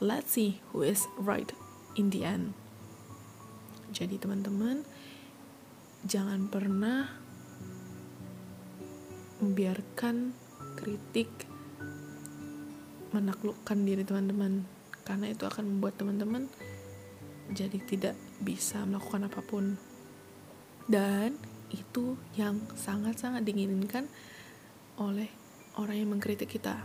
Let's 0.00 0.36
see 0.36 0.60
who 0.72 0.84
is 0.84 1.08
right 1.16 1.48
in 1.96 2.12
the 2.12 2.28
end. 2.28 2.52
Jadi 3.92 4.20
teman-teman, 4.20 4.84
jangan 6.04 6.52
pernah 6.52 7.08
membiarkan 9.40 10.36
kritik 10.76 11.28
menaklukkan 13.16 13.78
diri 13.80 14.04
teman-teman 14.04 14.68
karena 15.08 15.32
itu 15.32 15.44
akan 15.44 15.76
membuat 15.76 16.00
teman-teman 16.00 16.48
jadi 17.52 17.78
tidak 17.84 18.16
bisa 18.40 18.80
melakukan 18.88 19.28
apa 19.28 19.40
pun 19.44 19.76
dan 20.90 21.38
itu 21.72 22.18
yang 22.36 22.60
sangat-sangat 22.74 23.42
diinginkan 23.46 24.06
oleh 25.00 25.28
orang 25.78 25.96
yang 25.96 26.10
mengkritik 26.12 26.52
kita 26.52 26.76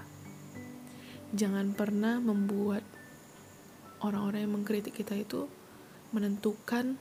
jangan 1.36 1.75
pernah 1.75 2.23
membuat 2.23 2.88
orang-orang 3.99 4.47
yang 4.47 4.53
mengkritik 4.62 4.95
kita 4.95 5.17
itu 5.17 5.49
menentukan 6.15 6.95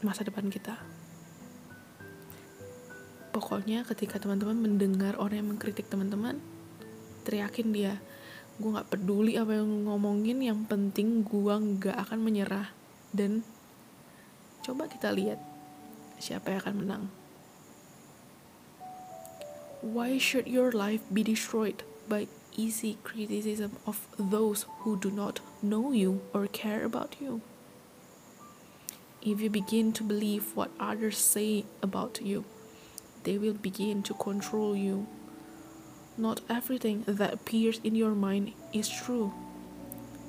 masa 0.00 0.24
depan 0.24 0.48
kita. 0.48 0.80
Pokoknya 3.32 3.84
ketika 3.84 4.20
teman-teman 4.20 4.60
mendengar 4.60 5.16
orang 5.20 5.44
yang 5.44 5.50
mengkritik 5.56 5.88
teman-teman, 5.88 6.40
teriakin 7.24 7.72
dia, 7.72 8.00
gue 8.60 8.70
gak 8.76 8.92
peduli 8.92 9.40
apa 9.40 9.56
yang 9.60 9.88
ngomongin, 9.88 10.40
yang 10.44 10.64
penting 10.68 11.24
gue 11.24 11.54
gak 11.80 11.96
akan 12.08 12.20
menyerah. 12.20 12.72
Dan 13.12 13.44
coba 14.64 14.88
kita 14.88 15.12
lihat 15.12 15.40
siapa 16.22 16.54
yang 16.54 16.60
akan 16.62 16.76
menang. 16.78 17.04
Why 19.82 20.14
should 20.22 20.46
your 20.46 20.70
life 20.70 21.02
be 21.10 21.26
destroyed 21.26 21.82
by 22.06 22.30
easy 22.56 22.98
criticism 23.02 23.76
of 23.86 24.06
those 24.18 24.66
who 24.80 24.96
do 24.96 25.10
not 25.10 25.40
know 25.62 25.92
you 25.92 26.20
or 26.32 26.46
care 26.46 26.84
about 26.84 27.16
you. 27.20 27.40
If 29.22 29.40
you 29.40 29.50
begin 29.50 29.92
to 29.94 30.02
believe 30.02 30.56
what 30.56 30.70
others 30.80 31.16
say 31.16 31.64
about 31.82 32.20
you, 32.22 32.44
they 33.22 33.38
will 33.38 33.54
begin 33.54 34.02
to 34.04 34.14
control 34.14 34.76
you. 34.76 35.06
Not 36.18 36.40
everything 36.50 37.04
that 37.06 37.32
appears 37.32 37.80
in 37.84 37.94
your 37.94 38.14
mind 38.14 38.52
is 38.72 38.88
true. 38.88 39.32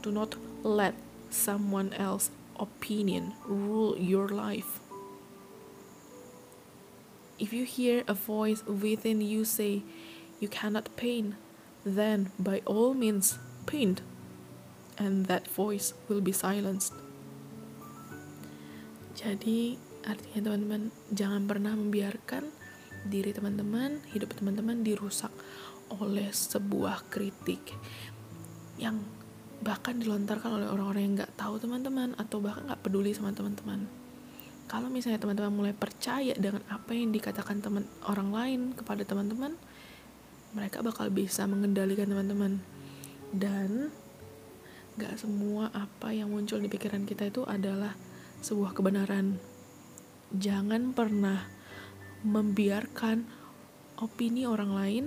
Do 0.02 0.12
not 0.12 0.36
let 0.64 0.94
someone 1.30 1.94
else's 1.94 2.32
opinion 2.60 3.34
rule 3.46 3.98
your 3.98 4.30
life. 4.30 4.80
If 7.42 7.50
you 7.52 7.66
hear 7.66 8.04
a 8.06 8.14
voice 8.14 8.62
within 8.66 9.22
you 9.22 9.46
say, 9.46 9.82
You 10.38 10.52
cannot 10.52 10.92
paint, 11.00 11.40
then 11.88 12.36
by 12.36 12.62
all 12.68 12.94
means 12.94 13.40
paint, 13.66 14.04
and 15.00 15.26
that 15.32 15.48
voice 15.48 15.96
will 16.12 16.20
be 16.20 16.36
silenced. 16.36 16.92
Jadi, 19.16 19.80
artinya 20.04 20.52
teman-teman, 20.52 20.92
jangan 21.16 21.48
pernah 21.48 21.74
membiarkan 21.80 22.52
diri 23.08 23.32
teman-teman, 23.32 24.04
hidup 24.12 24.36
teman-teman 24.36 24.84
dirusak 24.84 25.32
oleh 25.96 26.28
sebuah 26.28 27.08
kritik 27.08 27.76
yang 28.76 29.00
bahkan 29.64 29.96
dilontarkan 29.96 30.60
oleh 30.60 30.68
orang-orang 30.68 31.02
yang 31.08 31.14
nggak 31.24 31.36
tahu 31.40 31.56
teman-teman 31.56 32.18
atau 32.20 32.44
bahkan 32.44 32.68
nggak 32.68 32.84
peduli 32.84 33.16
sama 33.16 33.32
teman-teman. 33.32 34.03
Kalau 34.74 34.90
misalnya 34.90 35.22
teman-teman 35.22 35.54
mulai 35.54 35.70
percaya 35.78 36.34
dengan 36.34 36.66
apa 36.66 36.98
yang 36.98 37.14
dikatakan 37.14 37.62
teman 37.62 37.86
orang 38.10 38.34
lain 38.34 38.62
kepada 38.74 39.06
teman-teman, 39.06 39.54
mereka 40.58 40.82
bakal 40.82 41.14
bisa 41.14 41.46
mengendalikan 41.46 42.10
teman-teman. 42.10 42.58
Dan 43.30 43.94
gak 44.98 45.22
semua 45.22 45.70
apa 45.78 46.10
yang 46.10 46.34
muncul 46.34 46.58
di 46.58 46.74
pikiran 46.74 47.06
kita 47.06 47.30
itu 47.30 47.46
adalah 47.46 47.94
sebuah 48.42 48.74
kebenaran. 48.74 49.38
Jangan 50.34 50.98
pernah 50.98 51.46
membiarkan 52.26 53.30
opini 54.02 54.50
orang 54.50 54.74
lain 54.74 55.04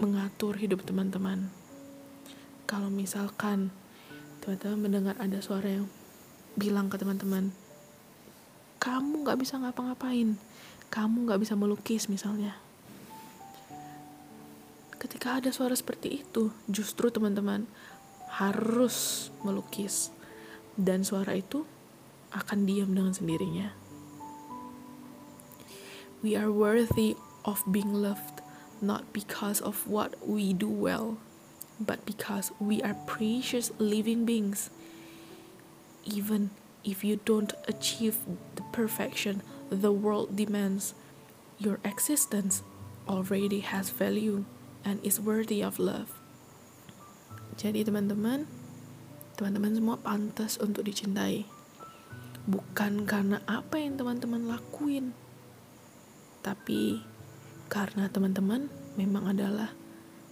mengatur 0.00 0.56
hidup 0.56 0.88
teman-teman. 0.88 1.52
Kalau 2.64 2.88
misalkan 2.88 3.76
teman-teman 4.40 4.88
mendengar 4.88 5.20
ada 5.20 5.36
suara 5.44 5.68
yang 5.68 5.84
bilang 6.58 6.92
ke 6.92 6.96
teman-teman 7.00 7.52
kamu 8.82 9.24
gak 9.24 9.38
bisa 9.40 9.56
ngapa-ngapain 9.60 10.36
kamu 10.92 11.18
gak 11.28 11.40
bisa 11.40 11.54
melukis 11.56 12.10
misalnya 12.10 12.58
ketika 15.02 15.42
ada 15.42 15.50
suara 15.50 15.74
seperti 15.74 16.22
itu, 16.22 16.54
justru 16.70 17.10
teman-teman 17.10 17.66
harus 18.38 19.28
melukis. 19.42 20.14
Dan 20.78 21.02
suara 21.02 21.34
itu 21.34 21.66
akan 22.30 22.62
diam 22.62 22.94
dengan 22.94 23.10
sendirinya. 23.10 23.74
We 26.22 26.38
are 26.38 26.54
worthy 26.54 27.18
of 27.42 27.66
being 27.66 27.90
loved 27.90 28.46
not 28.78 29.10
because 29.10 29.58
of 29.58 29.86
what 29.90 30.14
we 30.22 30.54
do 30.54 30.70
well, 30.70 31.18
but 31.82 32.06
because 32.06 32.54
we 32.62 32.78
are 32.82 32.94
precious 33.10 33.74
living 33.82 34.22
beings. 34.22 34.70
Even 36.02 36.50
if 36.82 37.06
you 37.06 37.22
don't 37.22 37.54
achieve 37.70 38.18
the 38.58 38.66
perfection 38.74 39.42
the 39.72 39.92
world 39.92 40.36
demands, 40.36 40.92
your 41.56 41.80
existence 41.80 42.60
already 43.08 43.64
has 43.64 43.88
value 43.88 44.44
and 44.84 45.00
is 45.00 45.16
worthy 45.16 45.64
of 45.64 45.80
love. 45.80 46.12
Jadi 47.56 47.86
teman-teman, 47.86 48.44
teman-teman 49.38 49.72
semua 49.72 49.96
pantas 49.96 50.60
untuk 50.60 50.84
dicintai. 50.84 51.48
Bukan 52.44 53.06
karena 53.06 53.38
apa 53.46 53.78
yang 53.78 53.94
teman-teman 53.96 54.50
lakuin, 54.50 55.14
tapi 56.42 57.06
karena 57.70 58.10
teman-teman 58.10 58.66
memang 58.98 59.30
adalah 59.30 59.70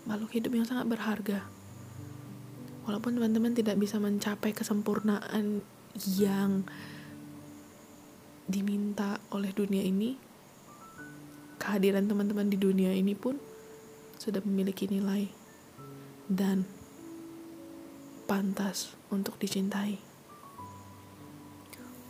makhluk 0.05 0.35
hidup 0.35 0.53
yang 0.53 0.67
sangat 0.67 0.91
berharga. 0.91 1.47
Walaupun 2.91 3.23
teman-teman 3.23 3.55
tidak 3.55 3.79
bisa 3.79 4.03
mencapai 4.03 4.51
kesempurnaan 4.51 5.63
yang 6.19 6.67
diminta 8.51 9.23
oleh 9.31 9.55
dunia 9.55 9.87
ini, 9.87 10.19
kehadiran 11.63 12.11
teman-teman 12.11 12.51
di 12.51 12.59
dunia 12.59 12.91
ini 12.91 13.15
pun 13.15 13.39
sudah 14.19 14.43
memiliki 14.43 14.91
nilai 14.91 15.31
dan 16.27 16.67
pantas 18.27 18.99
untuk 19.07 19.39
dicintai. 19.39 20.03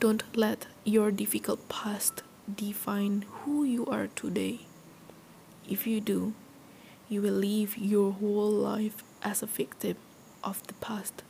Don't 0.00 0.24
let 0.32 0.64
your 0.88 1.12
difficult 1.12 1.60
past 1.68 2.24
define 2.48 3.28
who 3.44 3.68
you 3.68 3.84
are 3.84 4.08
today. 4.16 4.64
If 5.68 5.84
you 5.84 6.00
do, 6.00 6.32
you 7.12 7.20
will 7.20 7.36
live 7.36 7.76
your 7.76 8.16
whole 8.16 8.48
life 8.48 9.04
as 9.20 9.44
a 9.44 9.48
victim 9.52 10.00
of 10.42 10.66
the 10.66 10.74
past. 10.74 11.22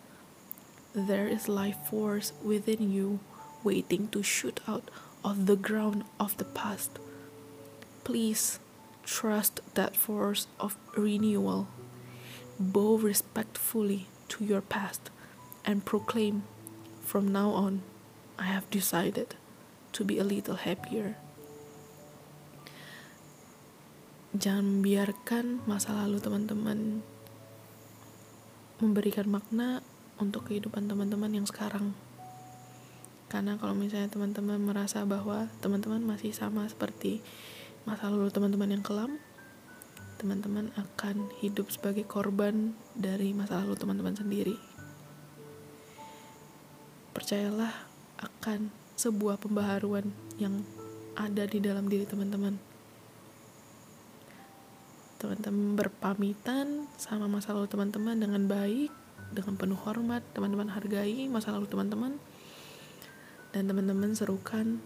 There 0.95 1.29
is 1.29 1.49
life 1.49 1.79
force 1.89 2.33
within 2.43 2.91
you 2.91 3.21
waiting 3.63 4.09
to 4.09 4.23
shoot 4.23 4.61
out 4.67 4.91
of 5.25 5.47
the 5.47 5.57
ground 5.57 6.05
of 6.19 6.37
the 6.39 6.45
past. 6.45 6.99
Please 8.05 8.59
Trust 9.11 9.59
that 9.75 9.97
force 9.97 10.47
of 10.63 10.77
renewal. 10.97 11.67
Bow 12.61 12.95
respectfully 12.95 14.07
to 14.29 14.45
your 14.45 14.61
past 14.61 15.11
and 15.67 15.85
proclaim, 15.85 16.45
from 17.03 17.33
now 17.33 17.51
on, 17.51 17.83
I 18.39 18.45
have 18.45 18.71
decided 18.71 19.35
to 19.99 20.05
be 20.05 20.19
a 20.19 20.25
little 20.25 20.55
happier. 20.55 21.17
Jangan 24.31 24.79
biarkan 24.87 25.67
masa 25.67 25.91
lalu 25.91 26.23
teman-teman 26.23 27.03
memberikan 28.81 29.29
makna 29.29 29.85
untuk 30.17 30.49
kehidupan 30.49 30.89
teman-teman 30.89 31.33
yang 31.33 31.47
sekarang. 31.49 31.93
Karena 33.31 33.55
kalau 33.61 33.79
misalnya 33.79 34.11
teman-teman 34.11 34.59
merasa 34.59 35.07
bahwa 35.07 35.47
teman-teman 35.63 36.03
masih 36.03 36.35
sama 36.35 36.67
seperti 36.67 37.23
masa 37.87 38.11
lalu 38.11 38.33
teman-teman 38.33 38.75
yang 38.75 38.85
kelam, 38.85 39.23
teman-teman 40.21 40.69
akan 40.77 41.33
hidup 41.41 41.71
sebagai 41.73 42.05
korban 42.05 42.77
dari 42.93 43.33
masa 43.33 43.63
lalu 43.63 43.79
teman-teman 43.79 44.19
sendiri. 44.19 44.59
Percayalah 47.17 47.73
akan 48.21 48.69
sebuah 49.01 49.41
pembaharuan 49.41 50.13
yang 50.37 50.61
ada 51.17 51.49
di 51.49 51.57
dalam 51.63 51.89
diri 51.89 52.05
teman-teman. 52.05 52.70
Teman-teman 55.21 55.77
berpamitan 55.77 56.89
sama 56.97 57.29
masa 57.29 57.53
lalu 57.53 57.69
teman-teman 57.69 58.17
dengan 58.17 58.49
baik, 58.49 58.89
dengan 59.37 59.55
penuh 59.61 59.77
hormat, 59.77 60.25
teman-teman 60.33 60.73
hargai 60.73 61.29
masa 61.29 61.53
lalu 61.53 61.69
teman-teman, 61.69 62.17
dan 63.53 63.69
teman-teman 63.69 64.17
serukan. 64.17 64.81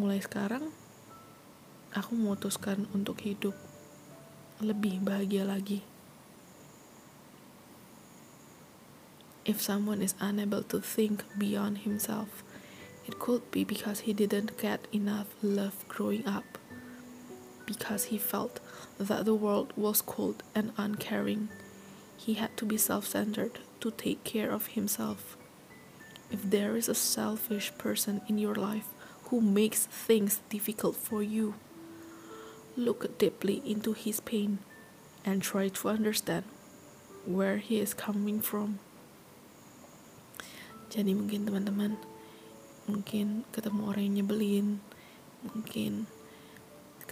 Mulai 0.00 0.24
sekarang 0.24 0.72
aku 1.92 2.16
memutuskan 2.16 2.88
untuk 2.96 3.20
hidup 3.20 3.52
lebih 4.64 5.04
bahagia 5.04 5.44
lagi. 5.44 5.84
If 9.44 9.58
someone 9.60 10.00
is 10.00 10.14
unable 10.22 10.62
to 10.70 10.78
think 10.78 11.26
beyond 11.34 11.82
himself, 11.82 12.46
it 13.10 13.18
could 13.18 13.42
be 13.50 13.66
because 13.66 14.06
he 14.06 14.14
didn't 14.14 14.54
get 14.54 14.86
enough 14.94 15.34
love 15.42 15.82
growing 15.90 16.22
up, 16.22 16.61
because 17.66 18.04
he 18.04 18.18
felt 18.18 18.60
that 18.98 19.24
the 19.24 19.34
world 19.34 19.72
was 19.76 20.02
cold 20.02 20.42
and 20.54 20.72
uncaring. 20.76 21.48
He 22.16 22.34
had 22.34 22.56
to 22.58 22.64
be 22.64 22.76
self 22.76 23.06
centered 23.06 23.58
to 23.80 23.90
take 23.90 24.24
care 24.24 24.50
of 24.50 24.78
himself. 24.78 25.36
If 26.30 26.48
there 26.48 26.76
is 26.76 26.88
a 26.88 26.94
selfish 26.94 27.72
person 27.76 28.22
in 28.28 28.38
your 28.38 28.54
life 28.54 28.88
who 29.28 29.40
makes 29.40 29.86
things 29.86 30.40
difficult 30.48 30.96
for 30.96 31.22
you, 31.22 31.54
look 32.76 33.18
deeply 33.18 33.62
into 33.66 33.92
his 33.92 34.20
pain 34.20 34.58
and 35.24 35.42
try 35.42 35.68
to 35.68 35.88
understand 35.88 36.44
where 37.26 37.58
he 37.58 37.80
is 37.80 37.94
coming 37.94 38.40
from. 38.40 38.78
Jadi 40.92 41.16
mungkin 41.16 41.48
teman-teman 41.48 41.96
mungkin 42.84 43.48
ketemu 43.54 43.80
orang 43.88 44.04
yang 44.08 44.16
nyebelin, 44.20 44.66
mungkin 45.46 46.04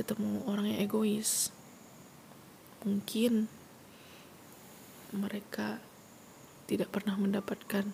ketemu 0.01 0.49
orang 0.49 0.73
yang 0.73 0.81
egois, 0.81 1.53
mungkin 2.89 3.53
mereka 5.13 5.77
tidak 6.65 6.89
pernah 6.89 7.21
mendapatkan 7.21 7.85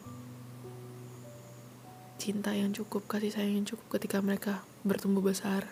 cinta 2.23 2.55
yang 2.55 2.71
cukup, 2.71 3.11
kasih 3.11 3.35
sayang 3.35 3.59
yang 3.59 3.67
cukup 3.67 3.99
ketika 3.99 4.23
mereka 4.23 4.63
bertumbuh 4.87 5.25
besar. 5.25 5.67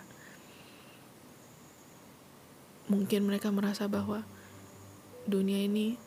Mungkin 2.91 3.25
mereka 3.25 3.49
merasa 3.49 3.87
bahwa 3.87 4.27
dunia 5.25 5.63
ini 5.63 5.97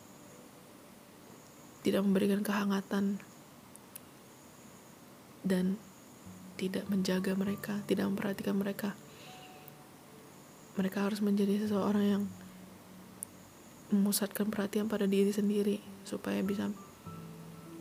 tidak 1.83 2.05
memberikan 2.05 2.45
kehangatan 2.45 3.19
dan 5.43 5.81
tidak 6.59 6.85
menjaga 6.91 7.33
mereka, 7.38 7.81
tidak 7.87 8.11
memperhatikan 8.11 8.59
mereka. 8.59 8.99
Mereka 10.79 11.03
harus 11.03 11.19
menjadi 11.19 11.67
seseorang 11.67 12.05
yang 12.07 12.25
memusatkan 13.91 14.47
perhatian 14.47 14.87
pada 14.87 15.11
diri 15.11 15.35
sendiri 15.35 15.83
supaya 16.07 16.38
bisa 16.47 16.71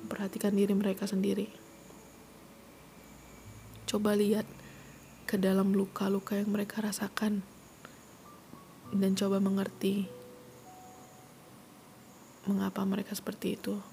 memperhatikan 0.02 0.58
diri 0.58 0.74
mereka 0.74 1.06
sendiri. 1.06 1.52
Coba 3.86 4.18
lihat 4.18 4.50
ke 5.30 5.38
dalam 5.38 5.78
luka-luka 5.78 6.40
yang 6.40 6.50
mereka 6.50 6.82
rasakan 6.82 7.44
dan 8.96 9.12
coba 9.20 9.44
mengerti 9.44 10.08
mengapa 12.48 12.88
mereka 12.88 13.12
seperti 13.12 13.60
itu. 13.60 13.84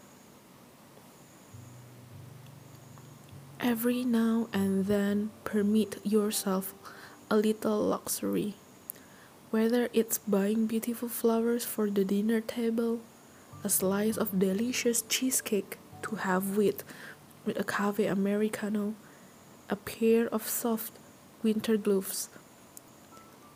Every 3.58 4.06
now 4.06 4.46
and 4.54 4.86
then, 4.86 5.34
permit 5.42 5.98
yourself 6.06 6.76
a 7.26 7.34
little 7.34 7.80
luxury. 7.80 8.54
Whether 9.54 9.86
it's 9.94 10.18
buying 10.26 10.66
beautiful 10.66 11.06
flowers 11.06 11.62
for 11.62 11.86
the 11.86 12.02
dinner 12.02 12.42
table, 12.42 12.98
a 13.62 13.70
slice 13.70 14.18
of 14.18 14.42
delicious 14.42 15.06
cheesecake 15.06 15.78
to 16.02 16.26
have 16.26 16.58
with, 16.58 16.82
with 17.46 17.54
a 17.54 17.62
cafe 17.62 18.10
americano, 18.10 18.98
a 19.70 19.78
pair 19.78 20.26
of 20.34 20.50
soft 20.50 20.98
winter 21.46 21.78
gloves. 21.78 22.34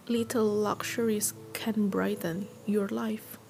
Little 0.07 0.47
luxuries 0.47 1.35
can 1.51 1.91
brighten 1.91 2.47
your 2.63 2.87
life. 2.87 3.43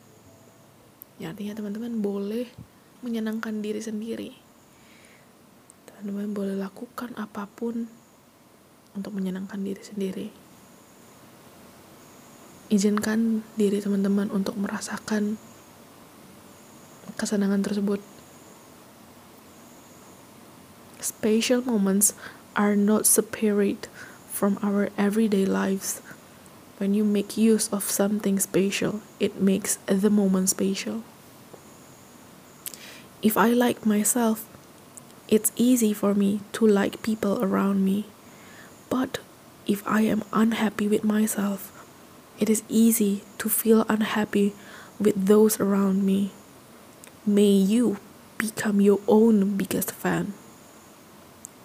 Ya, 1.21 1.37
artinya 1.37 1.53
teman-teman 1.53 2.01
boleh 2.01 2.49
menyenangkan 3.05 3.61
diri 3.61 3.85
sendiri 3.85 4.49
teman-teman 5.99 6.31
boleh 6.31 6.55
lakukan 6.55 7.11
apapun 7.19 7.91
untuk 8.95 9.11
menyenangkan 9.19 9.59
diri 9.59 9.83
sendiri. 9.83 10.48
Izinkan 12.69 13.49
diri 13.57 13.81
teman-teman 13.81 14.29
untuk 14.29 14.61
merasakan 14.61 15.41
kesenangan 17.17 17.65
tersebut. 17.65 18.05
Special 21.01 21.65
moments 21.65 22.13
are 22.53 22.77
not 22.77 23.09
separate 23.09 23.89
from 24.29 24.61
our 24.61 24.93
everyday 25.01 25.49
lives. 25.49 26.05
When 26.77 26.93
you 26.93 27.03
make 27.03 27.41
use 27.41 27.73
of 27.73 27.89
something 27.89 28.39
special, 28.39 29.01
it 29.19 29.41
makes 29.41 29.81
the 29.89 30.13
moment 30.13 30.53
special. 30.53 31.03
If 33.25 33.35
I 33.35 33.51
like 33.51 33.89
myself, 33.89 34.47
it's 35.27 35.51
easy 35.57 35.97
for 35.97 36.15
me 36.15 36.45
to 36.55 36.67
like 36.69 37.03
people 37.03 37.43
around 37.43 37.85
me. 37.85 38.07
But 38.93 39.19
if 39.67 39.83
I 39.87 40.03
am 40.07 40.23
unhappy 40.33 40.87
with 40.87 41.03
myself, 41.03 41.78
it 42.39 42.47
is 42.47 42.63
easy 42.71 43.27
to 43.43 43.51
feel 43.51 43.83
unhappy 43.91 44.55
with 45.03 45.15
those 45.15 45.59
around 45.59 46.07
me. 46.07 46.31
May 47.27 47.51
you 47.51 47.99
become 48.39 48.79
your 48.81 49.03
own 49.11 49.59
biggest 49.59 49.91
fan. 49.91 50.33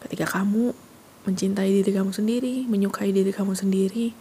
Ketika 0.02 0.28
kamu 0.28 0.74
mencintai 1.24 1.70
diri 1.72 1.92
kamu 1.94 2.12
sendiri, 2.12 2.68
menyukai 2.68 3.14
diri 3.16 3.32
kamu 3.32 3.56
sendiri, 3.56 4.12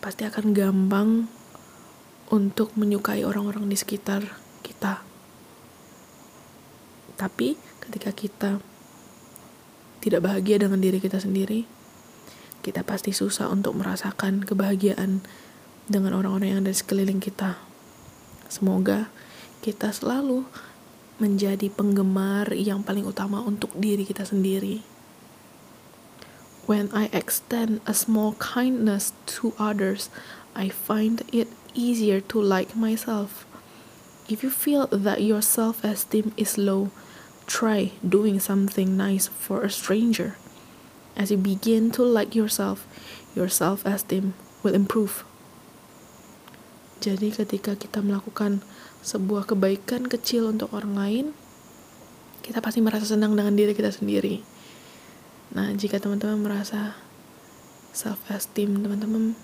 pasti 0.00 0.24
akan 0.24 0.56
gampang 0.56 1.28
untuk 2.32 2.72
menyukai 2.78 3.26
orang-orang 3.26 3.68
di 3.68 3.76
sekitar 3.76 4.24
kita. 4.64 5.04
Tapi 7.20 7.60
ketika 7.84 8.10
kita 8.16 8.50
tidak 10.00 10.24
bahagia 10.24 10.56
dengan 10.56 10.80
diri 10.80 10.98
kita 10.98 11.20
sendiri, 11.20 11.68
kita 12.64 12.86
pasti 12.86 13.12
susah 13.12 13.52
untuk 13.52 13.76
merasakan 13.76 14.46
kebahagiaan 14.48 15.20
dengan 15.90 16.14
orang-orang 16.18 16.48
yang 16.54 16.60
ada 16.66 16.74
di 16.74 16.78
sekeliling 16.78 17.18
kita. 17.18 17.58
Semoga 18.46 19.08
kita 19.64 19.94
selalu 19.94 20.44
menjadi 21.22 21.70
penggemar 21.70 22.50
yang 22.50 22.82
paling 22.82 23.06
utama 23.06 23.38
untuk 23.42 23.70
diri 23.78 24.02
kita 24.02 24.26
sendiri. 24.26 24.82
When 26.66 26.90
I 26.94 27.10
extend 27.10 27.82
a 27.86 27.94
small 27.94 28.38
kindness 28.38 29.14
to 29.38 29.50
others, 29.58 30.10
I 30.54 30.70
find 30.70 31.26
it 31.34 31.50
easier 31.74 32.22
to 32.30 32.38
like 32.38 32.78
myself. 32.78 33.46
If 34.30 34.46
you 34.46 34.50
feel 34.50 34.86
that 34.90 35.22
your 35.22 35.42
self 35.42 35.82
esteem 35.82 36.30
is 36.38 36.54
low, 36.54 36.94
try 37.50 37.98
doing 38.06 38.38
something 38.38 38.96
nice 38.96 39.26
for 39.26 39.66
a 39.66 39.70
stranger. 39.70 40.38
As 41.18 41.30
you 41.30 41.36
begin 41.36 41.90
to 41.98 42.02
like 42.06 42.34
yourself, 42.34 42.86
your 43.34 43.50
self 43.50 43.84
esteem 43.84 44.34
will 44.62 44.74
improve. 44.74 45.26
Jadi, 47.02 47.34
ketika 47.34 47.74
kita 47.74 47.98
melakukan 47.98 48.62
sebuah 49.02 49.50
kebaikan 49.50 50.06
kecil 50.06 50.54
untuk 50.54 50.70
orang 50.70 50.94
lain, 50.94 51.26
kita 52.46 52.62
pasti 52.62 52.78
merasa 52.78 53.02
senang 53.02 53.34
dengan 53.34 53.58
diri 53.58 53.74
kita 53.74 53.90
sendiri. 53.90 54.38
Nah, 55.58 55.74
jika 55.74 55.98
teman-teman 55.98 56.38
merasa 56.38 56.94
self 57.90 58.22
esteem 58.30 58.78
teman-teman 58.78 59.34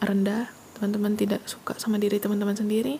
rendah, 0.00 0.48
teman-teman 0.80 1.14
tidak 1.20 1.44
suka 1.44 1.76
sama 1.76 2.00
diri 2.00 2.16
teman-teman 2.16 2.56
sendiri, 2.56 2.96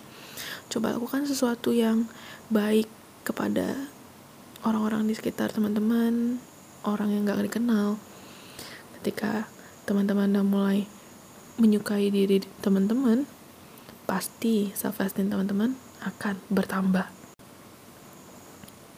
coba 0.68 0.92
lakukan 0.92 1.24
sesuatu 1.24 1.72
yang 1.72 2.04
baik 2.52 2.86
kepada 3.24 3.88
orang-orang 4.64 5.08
di 5.08 5.16
sekitar 5.16 5.52
teman-teman 5.56 6.36
orang 6.84 7.12
yang 7.12 7.24
gak 7.28 7.40
dikenal 7.44 7.96
ketika 9.00 9.48
teman-teman 9.88 10.28
udah 10.32 10.44
mulai 10.44 10.78
menyukai 11.56 12.12
diri 12.12 12.44
teman-teman 12.60 13.24
pasti 14.10 14.74
self 14.74 14.98
esteem 14.98 15.30
teman-teman 15.30 15.78
akan 16.02 16.42
bertambah. 16.50 17.06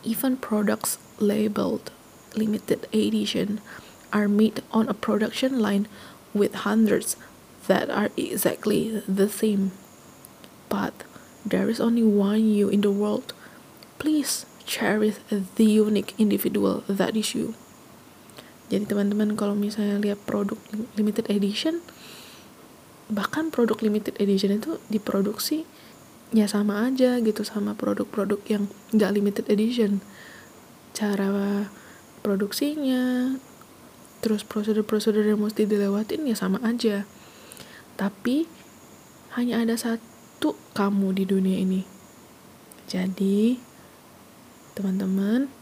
Even 0.01 0.41
products 0.41 0.97
labeled 1.21 1.93
limited 2.33 2.89
edition 2.97 3.61
are 4.09 4.25
made 4.25 4.65
on 4.73 4.89
a 4.89 4.97
production 4.97 5.61
line 5.61 5.85
with 6.33 6.65
hundreds 6.65 7.21
that 7.69 7.93
are 7.93 8.09
exactly 8.17 9.05
the 9.05 9.29
same. 9.29 9.77
But 10.73 11.05
there 11.45 11.69
is 11.69 11.77
only 11.77 12.03
one 12.03 12.49
you 12.49 12.73
in 12.73 12.81
the 12.81 12.91
world. 12.91 13.37
Please 14.01 14.49
cherish 14.65 15.21
the 15.29 15.69
unique 15.69 16.17
individual 16.17 16.89
that 16.89 17.13
is 17.13 17.37
you. 17.37 17.53
Jadi 18.73 18.89
teman-teman 18.89 19.37
kalau 19.37 19.53
misalnya 19.53 20.01
lihat 20.01 20.25
produk 20.25 20.57
limited 20.97 21.29
edition 21.29 21.85
bahkan 23.13 23.53
produk 23.53 23.77
limited 23.85 24.17
edition 24.17 24.57
itu 24.57 24.81
diproduksi 24.89 25.69
ya 26.33 26.49
sama 26.49 26.89
aja 26.89 27.21
gitu 27.21 27.45
sama 27.45 27.77
produk-produk 27.77 28.41
yang 28.49 28.65
nggak 28.97 29.13
limited 29.13 29.47
edition. 29.53 30.01
Cara 30.97 31.69
produksinya 32.25 33.37
terus 34.25 34.47
prosedur-prosedur 34.47 35.29
yang 35.29 35.45
mesti 35.45 35.69
dilewatin 35.69 36.25
ya 36.25 36.37
sama 36.37 36.57
aja. 36.65 37.05
Tapi 38.01 38.49
hanya 39.37 39.61
ada 39.61 39.77
satu 39.77 40.57
kamu 40.73 41.13
di 41.21 41.25
dunia 41.29 41.59
ini. 41.61 41.85
Jadi 42.89 43.61
teman-teman 44.73 45.53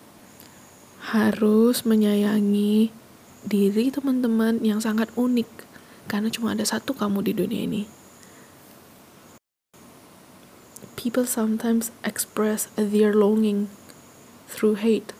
harus 1.10 1.82
menyayangi 1.82 2.94
diri 3.42 3.88
teman-teman 3.90 4.60
yang 4.62 4.78
sangat 4.78 5.10
unik 5.16 5.69
karena 6.10 6.26
cuma 6.26 6.58
ada 6.58 6.66
satu 6.66 6.90
kamu 6.90 7.22
di 7.22 7.32
dunia 7.38 7.62
ini. 7.70 7.86
People 10.98 11.22
sometimes 11.22 11.94
express 12.02 12.66
their 12.74 13.14
longing 13.14 13.70
through 14.50 14.82
hate. 14.82 15.14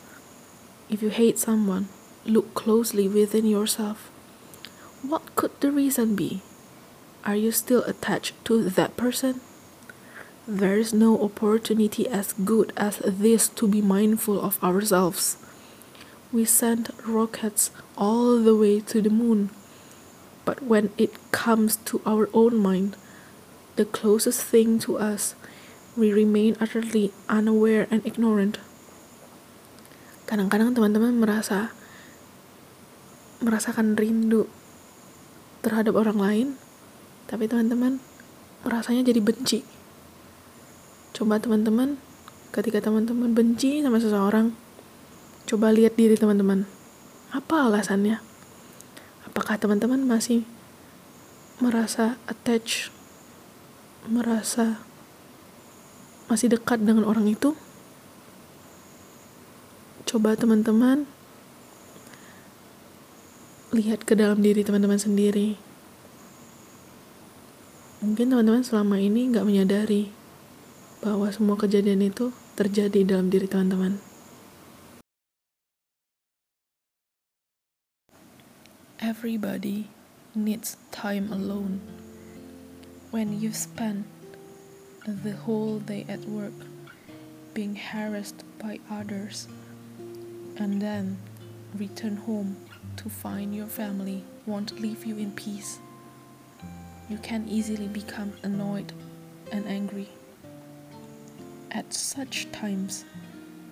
If 0.91 0.99
you 0.99 1.15
hate 1.15 1.39
someone, 1.39 1.87
look 2.27 2.51
closely 2.51 3.07
within 3.07 3.47
yourself. 3.47 4.11
What 4.99 5.31
could 5.39 5.55
the 5.63 5.71
reason 5.71 6.19
be? 6.19 6.43
Are 7.23 7.39
you 7.39 7.55
still 7.55 7.87
attached 7.87 8.35
to 8.51 8.67
that 8.75 8.99
person? 8.99 9.39
There 10.43 10.75
is 10.75 10.91
no 10.91 11.15
opportunity 11.15 12.05
as 12.11 12.35
good 12.35 12.75
as 12.75 12.99
this 12.99 13.47
to 13.55 13.65
be 13.65 13.79
mindful 13.79 14.43
of 14.43 14.59
ourselves. 14.59 15.39
we 16.31 16.45
send 16.45 16.89
rockets 17.05 17.71
all 17.97 18.39
the 18.39 18.55
way 18.55 18.79
to 18.79 19.01
the 19.01 19.09
moon. 19.09 19.49
But 20.43 20.65
when 20.65 20.89
it 20.97 21.13
comes 21.29 21.77
to 21.89 22.01
our 22.03 22.27
own 22.33 22.57
mind, 22.57 22.97
the 23.77 23.85
closest 23.85 24.41
thing 24.41 24.81
to 24.85 24.97
us, 24.97 25.37
we 25.93 26.09
remain 26.09 26.57
utterly 26.57 27.13
unaware 27.29 27.85
and 27.93 28.01
ignorant. 28.03 28.57
Kadang-kadang 30.25 30.73
teman-teman 30.73 31.21
merasa 31.21 31.75
merasakan 33.41 33.97
rindu 33.97 34.49
terhadap 35.61 35.93
orang 35.93 36.17
lain, 36.17 36.47
tapi 37.29 37.45
teman-teman 37.45 38.01
merasanya 38.65 39.05
jadi 39.05 39.21
benci. 39.21 39.61
Coba 41.13 41.37
teman-teman, 41.37 42.01
ketika 42.55 42.81
teman-teman 42.81 43.37
benci 43.37 43.83
sama 43.83 44.01
seseorang, 44.01 44.55
Coba 45.51 45.67
lihat 45.67 45.99
diri 45.99 46.15
teman-teman. 46.15 46.63
Apa 47.35 47.67
alasannya? 47.67 48.30
Apakah 49.31 49.55
teman-teman 49.55 50.03
masih 50.03 50.43
merasa 51.63 52.19
attach, 52.27 52.91
merasa 54.03 54.83
masih 56.27 56.51
dekat 56.51 56.83
dengan 56.83 57.07
orang 57.07 57.31
itu? 57.31 57.55
Coba 60.03 60.35
teman-teman 60.35 61.07
lihat 63.71 64.03
ke 64.03 64.19
dalam 64.19 64.43
diri 64.43 64.67
teman-teman 64.67 64.99
sendiri. 64.99 65.55
Mungkin 68.03 68.35
teman-teman 68.35 68.67
selama 68.67 68.99
ini 68.99 69.31
nggak 69.31 69.47
menyadari 69.47 70.11
bahwa 70.99 71.31
semua 71.31 71.55
kejadian 71.55 72.03
itu 72.03 72.35
terjadi 72.59 73.07
dalam 73.07 73.31
diri 73.31 73.47
teman-teman. 73.47 74.10
Everybody 79.03 79.87
needs 80.35 80.77
time 80.91 81.33
alone. 81.33 81.81
When 83.09 83.41
you 83.41 83.51
spend 83.51 84.03
the 85.07 85.31
whole 85.31 85.79
day 85.79 86.05
at 86.07 86.19
work 86.25 86.53
being 87.55 87.75
harassed 87.75 88.43
by 88.59 88.79
others 88.91 89.47
and 90.57 90.79
then 90.79 91.17
return 91.75 92.15
home 92.15 92.57
to 92.97 93.09
find 93.09 93.55
your 93.55 93.65
family 93.65 94.23
won't 94.45 94.79
leave 94.79 95.03
you 95.03 95.17
in 95.17 95.31
peace, 95.31 95.79
you 97.09 97.17
can 97.17 97.47
easily 97.49 97.87
become 97.87 98.33
annoyed 98.43 98.93
and 99.51 99.65
angry. 99.65 100.09
At 101.71 101.91
such 101.91 102.51
times, 102.51 103.03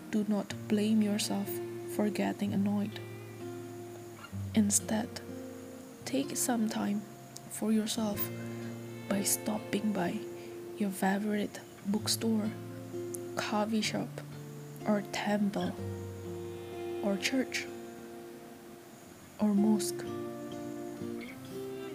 do 0.10 0.26
not 0.28 0.56
blame 0.68 1.04
yourself 1.04 1.48
for 1.96 2.10
getting 2.10 2.52
annoyed. 2.52 3.00
Instead, 4.60 5.08
take 6.04 6.36
some 6.36 6.68
time 6.68 7.02
for 7.50 7.72
yourself 7.72 8.20
by 9.08 9.24
stopping 9.24 9.94
by 9.94 10.14
your 10.78 10.90
favorite 10.90 11.62
bookstore, 11.86 12.52
coffee 13.38 13.80
shop, 13.80 14.10
or 14.86 15.02
temple, 15.14 15.72
or 17.04 17.16
church, 17.16 17.68
or 19.40 19.54
mosque. 19.54 20.04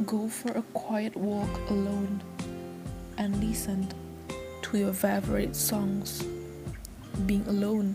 Go 0.07 0.27
for 0.27 0.53
a 0.53 0.63
quiet 0.73 1.15
walk 1.17 1.55
alone 1.69 2.23
and 3.19 3.45
listen 3.45 3.93
to 4.63 4.79
your 4.79 4.95
favorite 4.95 5.55
songs. 5.55 6.25
Being 7.27 7.47
alone 7.47 7.95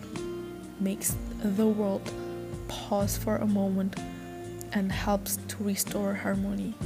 makes 0.79 1.15
the 1.41 1.65
world 1.65 2.07
pause 2.67 3.17
for 3.17 3.37
a 3.37 3.47
moment 3.47 3.95
and 4.73 4.93
helps 4.93 5.41
to 5.49 5.57
restore 5.61 6.13
harmony. 6.13 6.77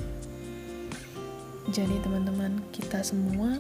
Jadi 1.72 1.96
teman-teman, 2.04 2.60
kita 2.76 3.00
semua 3.02 3.60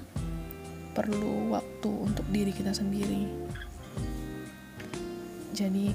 perlu 0.93 1.55
waktu 1.55 1.89
untuk 1.89 2.27
diri 2.29 2.51
kita 2.53 2.75
sendiri. 2.75 3.25
Jadi 5.53 5.93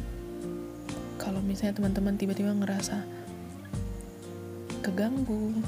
kalau 1.20 1.42
misalnya 1.42 1.78
teman-teman 1.78 2.16
tiba-tiba 2.16 2.54
ngerasa 2.54 3.04
keganggu, 4.82 5.60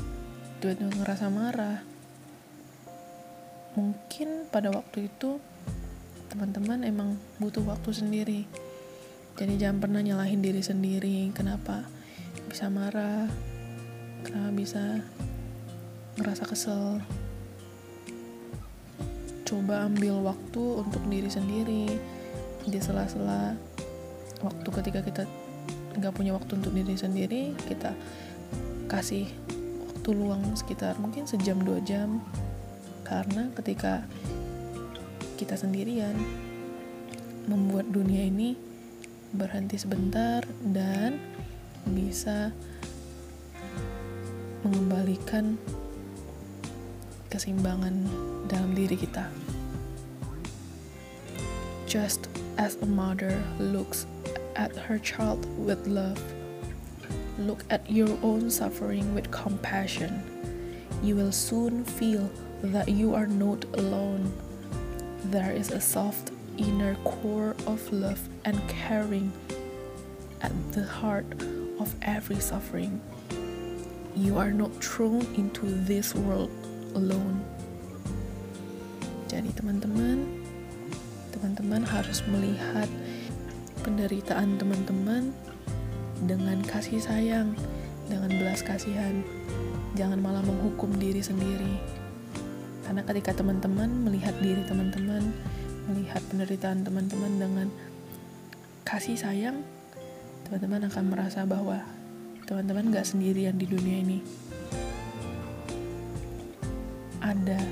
tiba-tiba 0.63 0.91
ngerasa 1.05 1.27
marah, 1.29 1.79
mungkin 3.77 4.49
pada 4.51 4.73
waktu 4.73 5.13
itu 5.13 5.39
teman-teman 6.31 6.87
emang 6.87 7.19
butuh 7.43 7.63
waktu 7.67 7.91
sendiri. 7.91 8.41
Jadi 9.39 9.59
jangan 9.59 9.79
pernah 9.83 10.01
nyalahin 10.03 10.43
diri 10.43 10.63
sendiri. 10.63 11.31
Kenapa? 11.35 12.00
Bisa 12.51 12.67
marah 12.67 13.31
kenapa 14.27 14.51
bisa 14.51 14.83
ngerasa 16.19 16.45
kesel. 16.51 16.99
Coba 19.47 19.87
ambil 19.87 20.19
waktu 20.27 20.63
untuk 20.83 20.99
diri 21.07 21.31
sendiri 21.31 21.87
di 22.67 22.79
sela-sela 22.83 23.55
waktu 24.43 24.69
ketika 24.83 25.01
kita 25.07 25.23
nggak 25.95 26.11
punya 26.11 26.35
waktu 26.35 26.59
untuk 26.59 26.75
diri 26.75 26.95
sendiri 26.99 27.55
kita 27.71 27.95
kasih 28.91 29.31
waktu 29.87 30.09
luang 30.11 30.43
sekitar 30.59 30.99
mungkin 30.99 31.31
sejam 31.31 31.63
dua 31.63 31.79
jam. 31.87 32.19
Karena 33.07 33.47
ketika 33.55 34.03
kita 35.39 35.55
sendirian 35.55 36.19
membuat 37.47 37.87
dunia 37.95 38.27
ini 38.27 38.59
berhenti 39.31 39.79
sebentar 39.79 40.43
dan 40.67 41.19
bisa 41.89 42.53
mengembalikan 44.65 45.57
keseimbangan 47.31 48.05
dalam 48.51 48.75
diri 48.77 48.99
kita. 48.99 49.31
Just 51.87 52.31
as 52.59 52.77
a 52.83 52.87
mother 52.87 53.35
looks 53.59 54.07
at 54.55 54.75
her 54.77 54.99
child 54.99 55.43
with 55.59 55.81
love, 55.87 56.21
look 57.39 57.65
at 57.71 57.83
your 57.91 58.11
own 58.23 58.51
suffering 58.51 59.15
with 59.15 59.31
compassion. 59.31 60.23
You 61.03 61.17
will 61.17 61.33
soon 61.33 61.83
feel 61.83 62.29
that 62.63 62.89
you 62.91 63.15
are 63.15 63.27
not 63.27 63.65
alone. 63.75 64.31
There 65.33 65.51
is 65.51 65.73
a 65.73 65.81
soft 65.81 66.31
inner 66.59 66.95
core 67.03 67.57
of 67.67 67.81
love 67.91 68.21
and 68.45 68.61
caring 68.69 69.33
at 70.43 70.53
the 70.73 70.85
heart 70.85 71.27
of 71.81 71.91
every 72.05 72.37
suffering. 72.39 73.01
You 74.15 74.37
are 74.37 74.53
not 74.53 74.71
thrown 74.79 75.25
into 75.35 75.67
this 75.89 76.13
world 76.13 76.53
alone. 76.93 77.41
Jadi 79.27 79.51
teman-teman, 79.57 80.29
teman-teman 81.33 81.83
harus 81.83 82.21
melihat 82.29 82.87
penderitaan 83.83 84.61
teman-teman 84.61 85.33
dengan 86.29 86.61
kasih 86.69 87.01
sayang, 87.01 87.57
dengan 88.07 88.29
belas 88.37 88.61
kasihan. 88.61 89.25
Jangan 89.97 90.21
malah 90.21 90.45
menghukum 90.45 90.93
diri 91.01 91.25
sendiri 91.25 92.01
karena 92.91 93.07
ketika 93.07 93.39
teman-teman 93.39 93.87
melihat 94.03 94.35
diri 94.43 94.67
teman-teman 94.67 95.31
melihat 95.87 96.19
penderitaan 96.27 96.83
teman-teman 96.83 97.33
dengan 97.39 97.69
kasih 98.83 99.15
sayang 99.15 99.63
teman-teman 100.51 100.91
akan 100.91 101.05
merasa 101.15 101.47
bahwa 101.47 101.79
teman-teman 102.43 102.91
gak 102.91 103.07
sendirian 103.07 103.55
di 103.55 103.71
dunia 103.71 104.03
ini 104.03 104.19
ada 107.23 107.63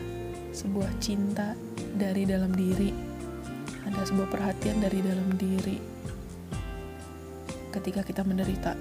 sebuah 0.55 0.87
cinta 1.03 1.59
dari 1.99 2.23
dalam 2.23 2.55
diri 2.55 2.95
ada 3.83 4.07
sebuah 4.07 4.31
perhatian 4.31 4.79
dari 4.79 5.03
dalam 5.03 5.27
diri 5.35 5.75
ketika 7.75 8.07
kita 8.07 8.23
menderita 8.23 8.79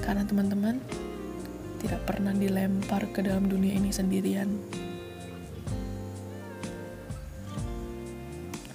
karena 0.00 0.24
teman-teman 0.24 0.80
tidak 1.84 2.00
pernah 2.08 2.32
dilempar 2.32 3.04
ke 3.12 3.20
dalam 3.20 3.48
dunia 3.48 3.76
ini 3.76 3.92
sendirian. 3.92 4.48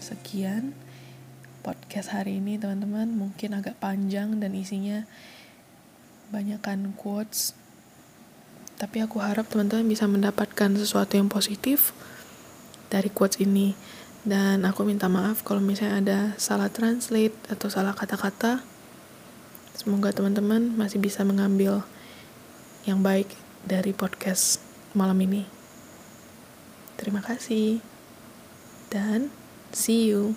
Sekian 0.02 0.85
podcast 1.96 2.28
hari 2.28 2.44
ini 2.44 2.60
teman-teman 2.60 3.08
mungkin 3.08 3.56
agak 3.56 3.80
panjang 3.80 4.44
dan 4.44 4.52
isinya 4.52 5.08
banyakkan 6.28 6.92
quotes 6.92 7.56
tapi 8.76 9.00
aku 9.00 9.24
harap 9.24 9.48
teman-teman 9.48 9.88
bisa 9.88 10.04
mendapatkan 10.04 10.76
sesuatu 10.76 11.16
yang 11.16 11.32
positif 11.32 11.96
dari 12.92 13.08
quotes 13.08 13.40
ini 13.40 13.80
dan 14.28 14.68
aku 14.68 14.84
minta 14.84 15.08
maaf 15.08 15.48
kalau 15.48 15.64
misalnya 15.64 15.96
ada 16.04 16.20
salah 16.36 16.68
translate 16.68 17.32
atau 17.48 17.72
salah 17.72 17.96
kata-kata 17.96 18.60
semoga 19.80 20.12
teman-teman 20.12 20.76
masih 20.76 21.00
bisa 21.00 21.24
mengambil 21.24 21.80
yang 22.84 23.00
baik 23.08 23.32
dari 23.64 23.96
podcast 23.96 24.60
malam 24.92 25.16
ini. 25.24 25.48
Terima 27.00 27.24
kasih, 27.24 27.80
dan 28.92 29.32
see 29.72 30.12
you. 30.12 30.36